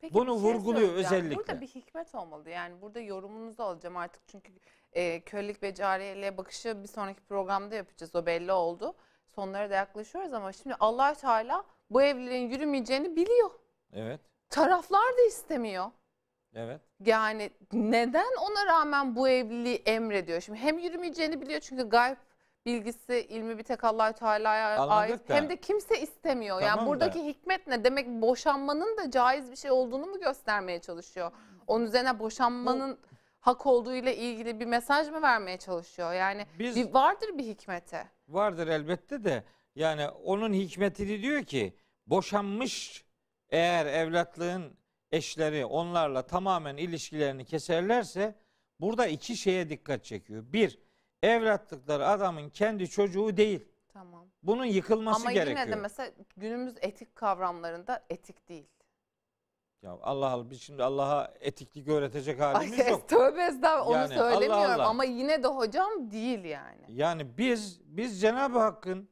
Peki 0.00 0.14
Bunu 0.14 0.40
şey 0.40 0.42
vurguluyor 0.42 0.92
özellikle. 0.92 1.36
Burada 1.36 1.60
bir 1.60 1.66
hikmet 1.66 2.14
olmalı. 2.14 2.50
Yani 2.50 2.82
burada 2.82 3.00
yorumunuzu 3.00 3.62
alacağım 3.62 3.96
artık 3.96 4.22
çünkü 4.28 4.52
e, 4.92 5.20
kölelik 5.20 5.62
ve 5.62 5.74
cariyeliğe 5.74 6.36
bakışı 6.36 6.82
bir 6.82 6.88
sonraki 6.88 7.20
programda 7.20 7.74
yapacağız. 7.74 8.14
O 8.14 8.26
belli 8.26 8.52
oldu. 8.52 8.94
Sonlara 9.26 9.70
da 9.70 9.74
yaklaşıyoruz 9.74 10.32
ama 10.32 10.52
şimdi 10.52 10.76
allah 10.80 11.14
Teala 11.14 11.64
bu 11.90 12.02
evliliğin 12.02 12.50
yürümeyeceğini 12.50 13.16
biliyor. 13.16 13.50
Evet. 13.92 14.20
Taraflar 14.50 15.16
da 15.18 15.26
istemiyor. 15.28 15.86
Evet. 16.54 16.80
Yani 17.04 17.50
neden 17.72 18.36
ona 18.40 18.66
rağmen 18.66 19.16
bu 19.16 19.28
evliliği 19.28 19.82
emrediyor? 19.86 20.40
Şimdi 20.40 20.58
hem 20.58 20.78
yürümeyeceğini 20.78 21.40
biliyor 21.40 21.60
çünkü 21.60 21.88
gayb 21.88 22.16
bilgisi, 22.66 23.26
ilmi 23.28 23.58
bir 23.58 23.62
tek 23.62 23.84
allah 23.84 24.12
Teala'ya 24.12 24.76
Anladık 24.82 25.10
ait. 25.10 25.28
da. 25.28 25.34
Hem 25.34 25.48
de 25.48 25.56
kimse 25.60 26.00
istemiyor. 26.00 26.60
Tamam 26.60 26.76
yani 26.76 26.86
da. 26.86 26.90
buradaki 26.90 27.24
hikmet 27.24 27.66
ne? 27.66 27.84
Demek 27.84 28.08
boşanmanın 28.08 28.96
da 28.96 29.10
caiz 29.10 29.50
bir 29.50 29.56
şey 29.56 29.70
olduğunu 29.70 30.06
mu 30.06 30.20
göstermeye 30.20 30.80
çalışıyor? 30.80 31.32
Onun 31.66 31.84
üzerine 31.86 32.18
boşanmanın 32.18 32.98
hak 33.40 33.66
olduğu 33.66 33.94
ile 33.94 34.16
ilgili 34.16 34.60
bir 34.60 34.66
mesaj 34.66 35.08
mı 35.08 35.22
vermeye 35.22 35.56
çalışıyor? 35.58 36.12
Yani 36.12 36.46
Biz 36.58 36.76
bir 36.76 36.94
vardır 36.94 37.28
bir 37.38 37.44
hikmeti. 37.44 38.04
vardır 38.28 38.66
elbette 38.68 39.24
de 39.24 39.44
yani 39.74 40.08
onun 40.08 40.52
hikmetini 40.52 41.22
diyor 41.22 41.44
ki 41.44 41.76
boşanmış 42.06 43.04
eğer 43.50 43.86
evlatlığın 43.86 44.76
eşleri 45.12 45.64
onlarla 45.64 46.26
tamamen 46.26 46.76
ilişkilerini 46.76 47.44
keserlerse 47.44 48.34
burada 48.80 49.06
iki 49.06 49.36
şeye 49.36 49.68
dikkat 49.70 50.04
çekiyor. 50.04 50.44
Bir, 50.52 50.78
evlatlıkları 51.22 52.06
adamın 52.08 52.48
kendi 52.48 52.88
çocuğu 52.90 53.36
değil. 53.36 53.68
Tamam. 53.92 54.24
Bunun 54.42 54.64
yıkılması 54.64 55.20
Ama 55.20 55.32
gerekiyor. 55.32 55.58
yine 55.66 55.70
de 55.76 55.80
mesela 55.80 56.10
günümüz 56.36 56.74
etik 56.80 57.16
kavramlarında 57.16 58.04
etik 58.10 58.48
değil. 58.48 58.66
Ya 59.82 59.90
Allah 60.02 60.28
Allah 60.30 60.50
biz 60.50 60.62
şimdi 60.62 60.82
Allah'a 60.82 61.34
etiklik 61.40 61.88
öğretecek 61.88 62.40
Ay 62.40 62.52
halimiz 62.52 62.78
yok. 62.88 63.08
tövbe 63.08 63.42
estağfurullah 63.44 63.86
onu 63.86 63.96
Yani 64.12 64.20
Allah 64.20 64.32
söylemiyorum 64.32 64.74
Allah. 64.74 64.86
ama 64.88 65.04
yine 65.04 65.42
de 65.42 65.46
hocam 65.48 66.10
değil 66.10 66.44
yani. 66.44 66.84
Yani 66.88 67.38
biz 67.38 67.80
biz 67.84 68.20
Cenab-ı 68.20 68.58
Hakk'ın 68.58 69.08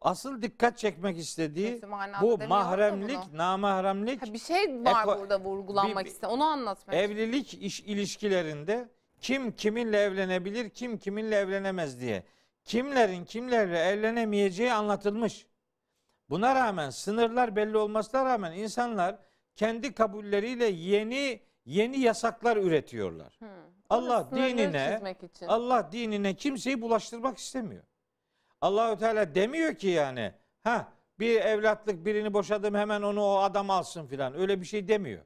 asıl 0.00 0.42
dikkat 0.42 0.78
çekmek 0.78 1.18
istediği 1.18 1.82
bu 2.22 2.38
mahremlik, 2.48 3.32
namahremlik 3.32 4.22
Ha, 4.28 4.32
bir 4.32 4.38
şey 4.38 4.84
var 4.84 5.04
Eko- 5.04 5.20
burada 5.20 5.40
vurgulanmak 5.40 6.06
istedim. 6.06 6.28
Onu 6.34 6.44
anlatmaya 6.44 7.02
evlilik 7.02 7.54
iş 7.54 7.80
ilişkilerinde 7.80 8.88
kim 9.22 9.52
kiminle 9.52 9.98
evlenebilir, 9.98 10.70
kim 10.70 10.98
kiminle 10.98 11.36
evlenemez 11.36 12.00
diye. 12.00 12.22
Kimlerin 12.64 13.24
kimlerle 13.24 13.78
evlenemeyeceği 13.78 14.72
anlatılmış. 14.72 15.46
Buna 16.30 16.54
rağmen 16.54 16.90
sınırlar 16.90 17.56
belli 17.56 17.76
olmasına 17.76 18.24
rağmen 18.24 18.52
insanlar 18.52 19.18
kendi 19.56 19.94
kabulleriyle 19.94 20.66
yeni 20.66 21.40
yeni 21.64 21.98
yasaklar 21.98 22.56
üretiyorlar. 22.56 23.38
Hı. 23.38 23.46
Allah 23.90 24.28
dinine-. 24.34 25.16
Allah 25.48 25.92
dinine 25.92 26.34
kimseyi 26.34 26.80
bulaştırmak 26.80 27.38
istemiyor. 27.38 27.82
Allahü 28.60 28.98
Teala 28.98 29.34
demiyor 29.34 29.74
ki 29.74 29.88
yani 29.88 30.32
ha 30.62 30.92
bir 31.18 31.40
evlatlık 31.40 32.06
birini 32.06 32.34
boşadım 32.34 32.74
hemen 32.74 33.02
onu 33.02 33.24
o 33.24 33.36
adam 33.36 33.70
alsın 33.70 34.06
filan. 34.06 34.34
Öyle 34.34 34.60
bir 34.60 34.66
şey 34.66 34.88
demiyor. 34.88 35.22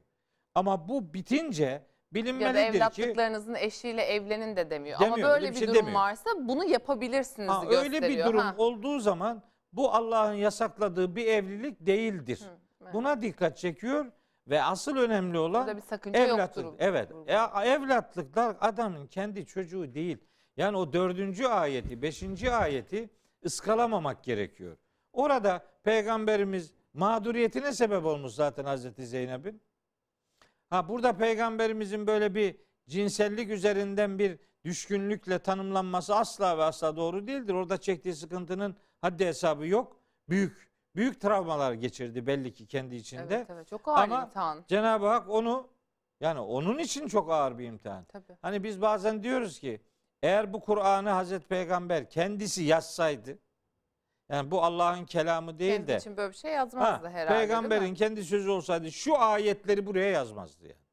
Ama 0.55 0.87
bu 0.87 1.13
bitince 1.13 1.83
ya 2.15 2.23
da 2.23 2.25
bilinmelidir 2.25 2.69
ki 2.71 2.77
evlatlıklarınızın 2.77 3.55
eşiyle 3.55 4.01
evlenin 4.01 4.55
de 4.55 4.69
demiyor. 4.69 4.99
Demiyor, 4.99 5.17
Ama 5.17 5.23
böyle 5.23 5.33
öyle 5.33 5.47
bir 5.49 5.53
bir, 5.53 5.59
şey 5.59 5.67
durum 5.67 5.77
demiyor. 5.77 5.99
varsa 5.99 6.29
bunu 6.39 6.65
yapabilirsiniz 6.65 7.49
ha, 7.49 7.63
gösteriyor. 7.63 7.83
öyle 7.83 8.09
bir 8.09 8.25
durum 8.25 8.39
Ha. 8.39 8.55
olduğu 8.57 8.99
zaman 8.99 9.43
bu 9.73 9.91
Allah'ın 9.93 10.33
yasakladığı 10.33 11.15
bir 11.15 11.25
evlilik 11.25 11.85
değildir. 11.85 12.39
Evet. 12.81 12.93
Buna 12.93 13.21
dikkat 13.21 13.57
çekiyor 13.57 14.05
ve 14.47 14.63
asıl 14.63 14.97
önemli 14.97 15.37
olan 15.37 15.67
Burada 15.67 15.77
bir 15.77 15.81
sakınca 15.81 16.19
evlatlık. 16.19 16.63
yoktur. 16.65 16.79
Evet. 16.85 17.11
E, 17.27 17.33
evlatlıklar 17.69 18.55
adamın 18.61 19.07
kendi 19.07 19.45
çocuğu 19.45 19.93
değil. 19.93 20.17
Yani 20.57 20.77
o 20.77 20.93
dördüncü 20.93 21.45
ayeti, 21.45 22.01
beşinci 22.01 22.51
ayeti 22.51 23.09
ıskalamamak 23.45 24.23
gerekiyor. 24.23 24.77
Orada 25.13 25.65
peygamberimiz 25.83 26.73
mağduriyetine 26.93 27.71
sebep 27.71 28.05
olmuş 28.05 28.33
zaten 28.33 28.65
Hazreti 28.65 29.05
Zeynep'in. 29.07 29.61
Ha 30.69 30.89
burada 30.89 31.17
peygamberimizin 31.17 32.07
böyle 32.07 32.35
bir 32.35 32.55
cinsellik 32.87 33.49
üzerinden 33.49 34.19
bir 34.19 34.39
düşkünlükle 34.65 35.39
tanımlanması 35.39 36.15
asla 36.15 36.57
ve 36.57 36.63
asla 36.63 36.95
doğru 36.95 37.27
değildir. 37.27 37.53
Orada 37.53 37.77
çektiği 37.77 38.15
sıkıntının 38.15 38.75
haddi 39.01 39.25
hesabı 39.25 39.67
yok. 39.67 39.99
Büyük 40.29 40.71
büyük 40.95 41.21
travmalar 41.21 41.73
geçirdi 41.73 42.27
belli 42.27 42.53
ki 42.53 42.67
kendi 42.67 42.95
içinde. 42.95 43.35
Evet 43.35 43.49
evet 43.49 43.67
çok 43.67 43.87
ağır 43.87 44.03
Ama- 44.03 44.23
imtihan. 44.23 44.65
Cenab-ı 44.67 45.07
Hak 45.07 45.29
onu 45.29 45.67
yani 46.19 46.39
onun 46.39 46.77
için 46.77 47.07
çok 47.07 47.31
ağır 47.31 47.57
bir 47.57 47.65
imtihan. 47.65 48.03
Tabii. 48.03 48.37
Hani 48.41 48.63
biz 48.63 48.81
bazen 48.81 49.23
diyoruz 49.23 49.59
ki 49.59 49.81
eğer 50.23 50.53
bu 50.53 50.59
Kur'an'ı 50.59 51.09
Hazreti 51.09 51.47
Peygamber 51.47 52.09
kendisi 52.09 52.63
yazsaydı 52.63 53.39
yani 54.29 54.51
bu 54.51 54.63
Allah'ın 54.63 55.05
kelamı 55.05 55.59
değil 55.59 55.73
Kendi 55.73 55.87
de 55.87 55.97
için 55.97 56.17
böyle 56.17 56.31
bir 56.31 56.37
şey 56.37 56.51
ha, 56.51 56.57
yazmazdı 56.57 57.07
herhalde 57.09 57.29
değil 57.29 57.39
peygamberin 57.39 57.93
kendi 57.93 58.23
sözü 58.23 58.49
olsaydı 58.49 58.91
şu 58.91 59.19
ayetleri 59.19 59.85
buraya 59.85 60.09
yazmazdı 60.09 60.63
yani. 60.63 60.87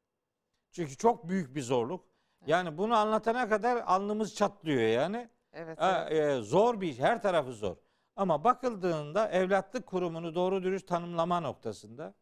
Çünkü 0.72 0.97
çok 0.97 1.28
büyük 1.28 1.55
bir 1.55 1.62
zorluk. 1.62 2.05
Yani 2.47 2.78
bunu 2.78 2.97
anlatana 2.97 3.49
kadar 3.49 3.76
alnımız 3.76 4.35
çatlıyor 4.35 4.80
yani. 4.80 5.28
Evet, 5.53 5.80
Ha, 5.80 6.07
evet. 6.11 6.39
e, 6.39 6.43
zor 6.43 6.80
bir 6.80 6.89
iş, 6.89 6.99
her 6.99 7.22
tarafı 7.22 7.53
zor. 7.53 7.76
Ama 8.16 8.45
bakıldığında 8.45 9.28
evlatlık 9.28 9.87
kurumunu 9.87 10.35
doğru 10.35 10.62
dürüst 10.62 10.89
tanımlama 10.89 11.41
noktasında 11.41 12.14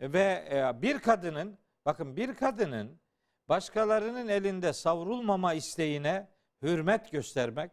ve 0.00 0.48
e, 0.50 0.82
bir 0.82 0.98
kadının 0.98 1.58
bakın 1.84 2.16
bir 2.16 2.34
kadının 2.34 3.00
başkalarının 3.48 4.28
elinde 4.28 4.72
savrulmama 4.72 5.54
isteğine 5.54 6.28
hürmet 6.62 7.12
göstermek. 7.12 7.70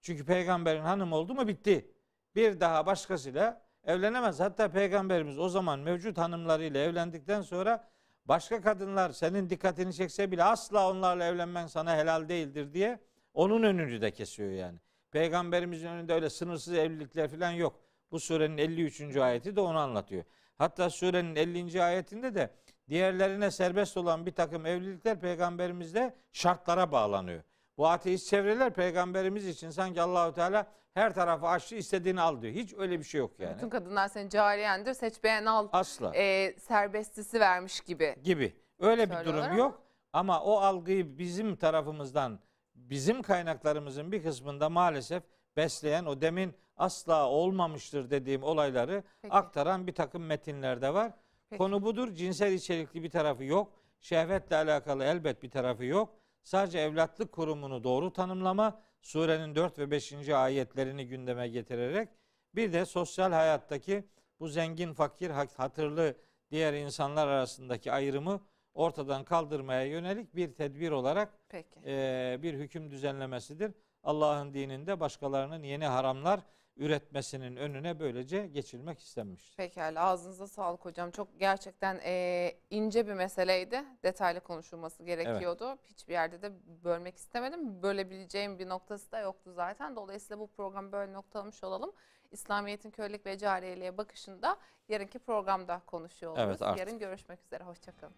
Çünkü 0.00 0.24
peygamberin 0.24 0.80
hanım 0.80 1.12
oldu 1.12 1.34
mu 1.34 1.48
bitti. 1.48 1.90
Bir 2.34 2.60
daha 2.60 2.86
başkasıyla 2.86 3.62
evlenemez. 3.84 4.40
Hatta 4.40 4.70
peygamberimiz 4.70 5.38
o 5.38 5.48
zaman 5.48 5.78
mevcut 5.80 6.18
hanımlarıyla 6.18 6.80
evlendikten 6.80 7.42
sonra 7.42 7.88
başka 8.24 8.60
kadınlar 8.60 9.10
senin 9.10 9.50
dikkatini 9.50 9.94
çekse 9.94 10.30
bile 10.30 10.44
asla 10.44 10.90
onlarla 10.90 11.24
evlenmen 11.24 11.66
sana 11.66 11.96
helal 11.96 12.28
değildir 12.28 12.72
diye 12.72 13.00
onun 13.34 13.62
önünü 13.62 14.00
de 14.00 14.10
kesiyor 14.10 14.50
yani. 14.50 14.78
Peygamberimizin 15.10 15.88
önünde 15.88 16.14
öyle 16.14 16.30
sınırsız 16.30 16.74
evlilikler 16.74 17.28
falan 17.28 17.50
yok. 17.50 17.80
Bu 18.10 18.20
surenin 18.20 18.58
53. 18.58 19.16
ayeti 19.16 19.56
de 19.56 19.60
onu 19.60 19.78
anlatıyor. 19.78 20.24
Hatta 20.58 20.90
surenin 20.90 21.36
50. 21.36 21.82
ayetinde 21.82 22.34
de 22.34 22.50
diğerlerine 22.88 23.50
serbest 23.50 23.96
olan 23.96 24.26
bir 24.26 24.32
takım 24.32 24.66
evlilikler 24.66 25.20
peygamberimizde 25.20 26.14
şartlara 26.32 26.92
bağlanıyor. 26.92 27.42
Bu 27.78 27.88
ateist 27.88 28.28
çevreler 28.28 28.72
peygamberimiz 28.74 29.46
için 29.46 29.70
sanki 29.70 30.02
Allahu 30.02 30.34
Teala 30.34 30.66
her 30.94 31.14
tarafı 31.14 31.46
açtı 31.46 31.74
istediğini 31.74 32.20
al 32.20 32.42
diyor. 32.42 32.54
Hiç 32.54 32.74
öyle 32.78 32.98
bir 32.98 33.04
şey 33.04 33.18
yok 33.18 33.30
yani. 33.38 33.56
Bütün 33.56 33.68
kadınlar 33.68 34.08
senin 34.08 34.28
cariyendir 34.28 34.94
seç 34.94 35.24
beğen 35.24 35.44
al 35.46 35.68
Asla. 35.72 36.16
e, 36.16 36.56
serbestisi 36.58 37.40
vermiş 37.40 37.80
gibi. 37.80 38.16
gibi. 38.24 38.56
Öyle 38.78 39.10
bir 39.10 39.24
durum 39.24 39.42
ama- 39.42 39.54
yok. 39.54 39.82
Ama 40.12 40.40
o 40.42 40.56
algıyı 40.60 41.18
bizim 41.18 41.56
tarafımızdan, 41.56 42.40
bizim 42.74 43.22
kaynaklarımızın 43.22 44.12
bir 44.12 44.22
kısmında 44.22 44.68
maalesef 44.68 45.22
besleyen 45.56 46.04
o 46.04 46.20
demin 46.20 46.54
asla 46.76 47.28
olmamıştır 47.28 48.10
dediğim 48.10 48.42
olayları 48.42 49.04
Peki. 49.22 49.34
aktaran 49.34 49.86
bir 49.86 49.94
takım 49.94 50.22
metinler 50.26 50.82
de 50.82 50.94
var. 50.94 51.12
Peki. 51.50 51.58
Konu 51.58 51.82
budur. 51.82 52.14
Cinsel 52.14 52.52
içerikli 52.52 53.02
bir 53.02 53.10
tarafı 53.10 53.44
yok. 53.44 53.72
Şehvetle 54.00 54.56
alakalı 54.56 55.04
elbet 55.04 55.42
bir 55.42 55.50
tarafı 55.50 55.84
yok. 55.84 56.19
Sadece 56.42 56.78
evlatlık 56.78 57.32
kurumunu 57.32 57.84
doğru 57.84 58.12
tanımlama, 58.12 58.82
surenin 59.02 59.54
4 59.54 59.78
ve 59.78 59.90
5. 59.90 60.28
ayetlerini 60.28 61.06
gündeme 61.06 61.48
getirerek 61.48 62.08
bir 62.54 62.72
de 62.72 62.84
sosyal 62.84 63.32
hayattaki 63.32 64.04
bu 64.40 64.48
zengin, 64.48 64.92
fakir, 64.92 65.30
hatırlı 65.30 66.14
diğer 66.50 66.74
insanlar 66.74 67.28
arasındaki 67.28 67.92
ayrımı 67.92 68.40
ortadan 68.74 69.24
kaldırmaya 69.24 69.84
yönelik 69.84 70.36
bir 70.36 70.54
tedbir 70.54 70.90
olarak 70.90 71.38
Peki. 71.48 71.80
eee, 71.84 72.38
bir 72.42 72.54
hüküm 72.54 72.90
düzenlemesidir. 72.90 73.72
Allah'ın 74.02 74.54
dininde 74.54 75.00
başkalarının 75.00 75.62
yeni 75.62 75.86
haramlar 75.86 76.40
üretmesinin 76.76 77.56
önüne 77.56 78.00
böylece 78.00 78.46
geçilmek 78.46 79.00
istenmiştir. 79.00 79.56
Pekala 79.56 80.04
ağzınıza 80.04 80.46
sağlık 80.46 80.84
hocam. 80.84 81.10
Çok 81.10 81.40
gerçekten 81.40 82.00
e, 82.04 82.52
ince 82.70 83.06
bir 83.06 83.12
meseleydi. 83.12 83.84
Detaylı 84.02 84.40
konuşulması 84.40 85.02
gerekiyordu. 85.02 85.78
Hiçbir 85.84 86.12
yerde 86.12 86.42
de 86.42 86.52
bölmek 86.84 87.16
istemedim. 87.16 87.82
Bölebileceğim 87.82 88.58
bir 88.58 88.68
noktası 88.68 89.12
da 89.12 89.18
yoktu 89.18 89.52
zaten. 89.52 89.96
Dolayısıyla 89.96 90.38
bu 90.38 90.46
programı 90.46 90.92
böyle 90.92 91.12
noktalamış 91.12 91.64
olalım. 91.64 91.92
İslamiyet'in 92.30 92.90
kölelik 92.90 93.26
ve 93.26 93.38
cariyeliğe 93.38 93.98
bakışında 93.98 94.56
yarınki 94.88 95.18
programda 95.18 95.82
konuşuyor 95.86 96.32
oluruz. 96.32 96.46
Evet, 96.46 96.62
artık. 96.62 96.78
Yarın 96.78 96.98
görüşmek 96.98 97.44
üzere. 97.44 97.64
Hoşçakalın. 97.64 98.14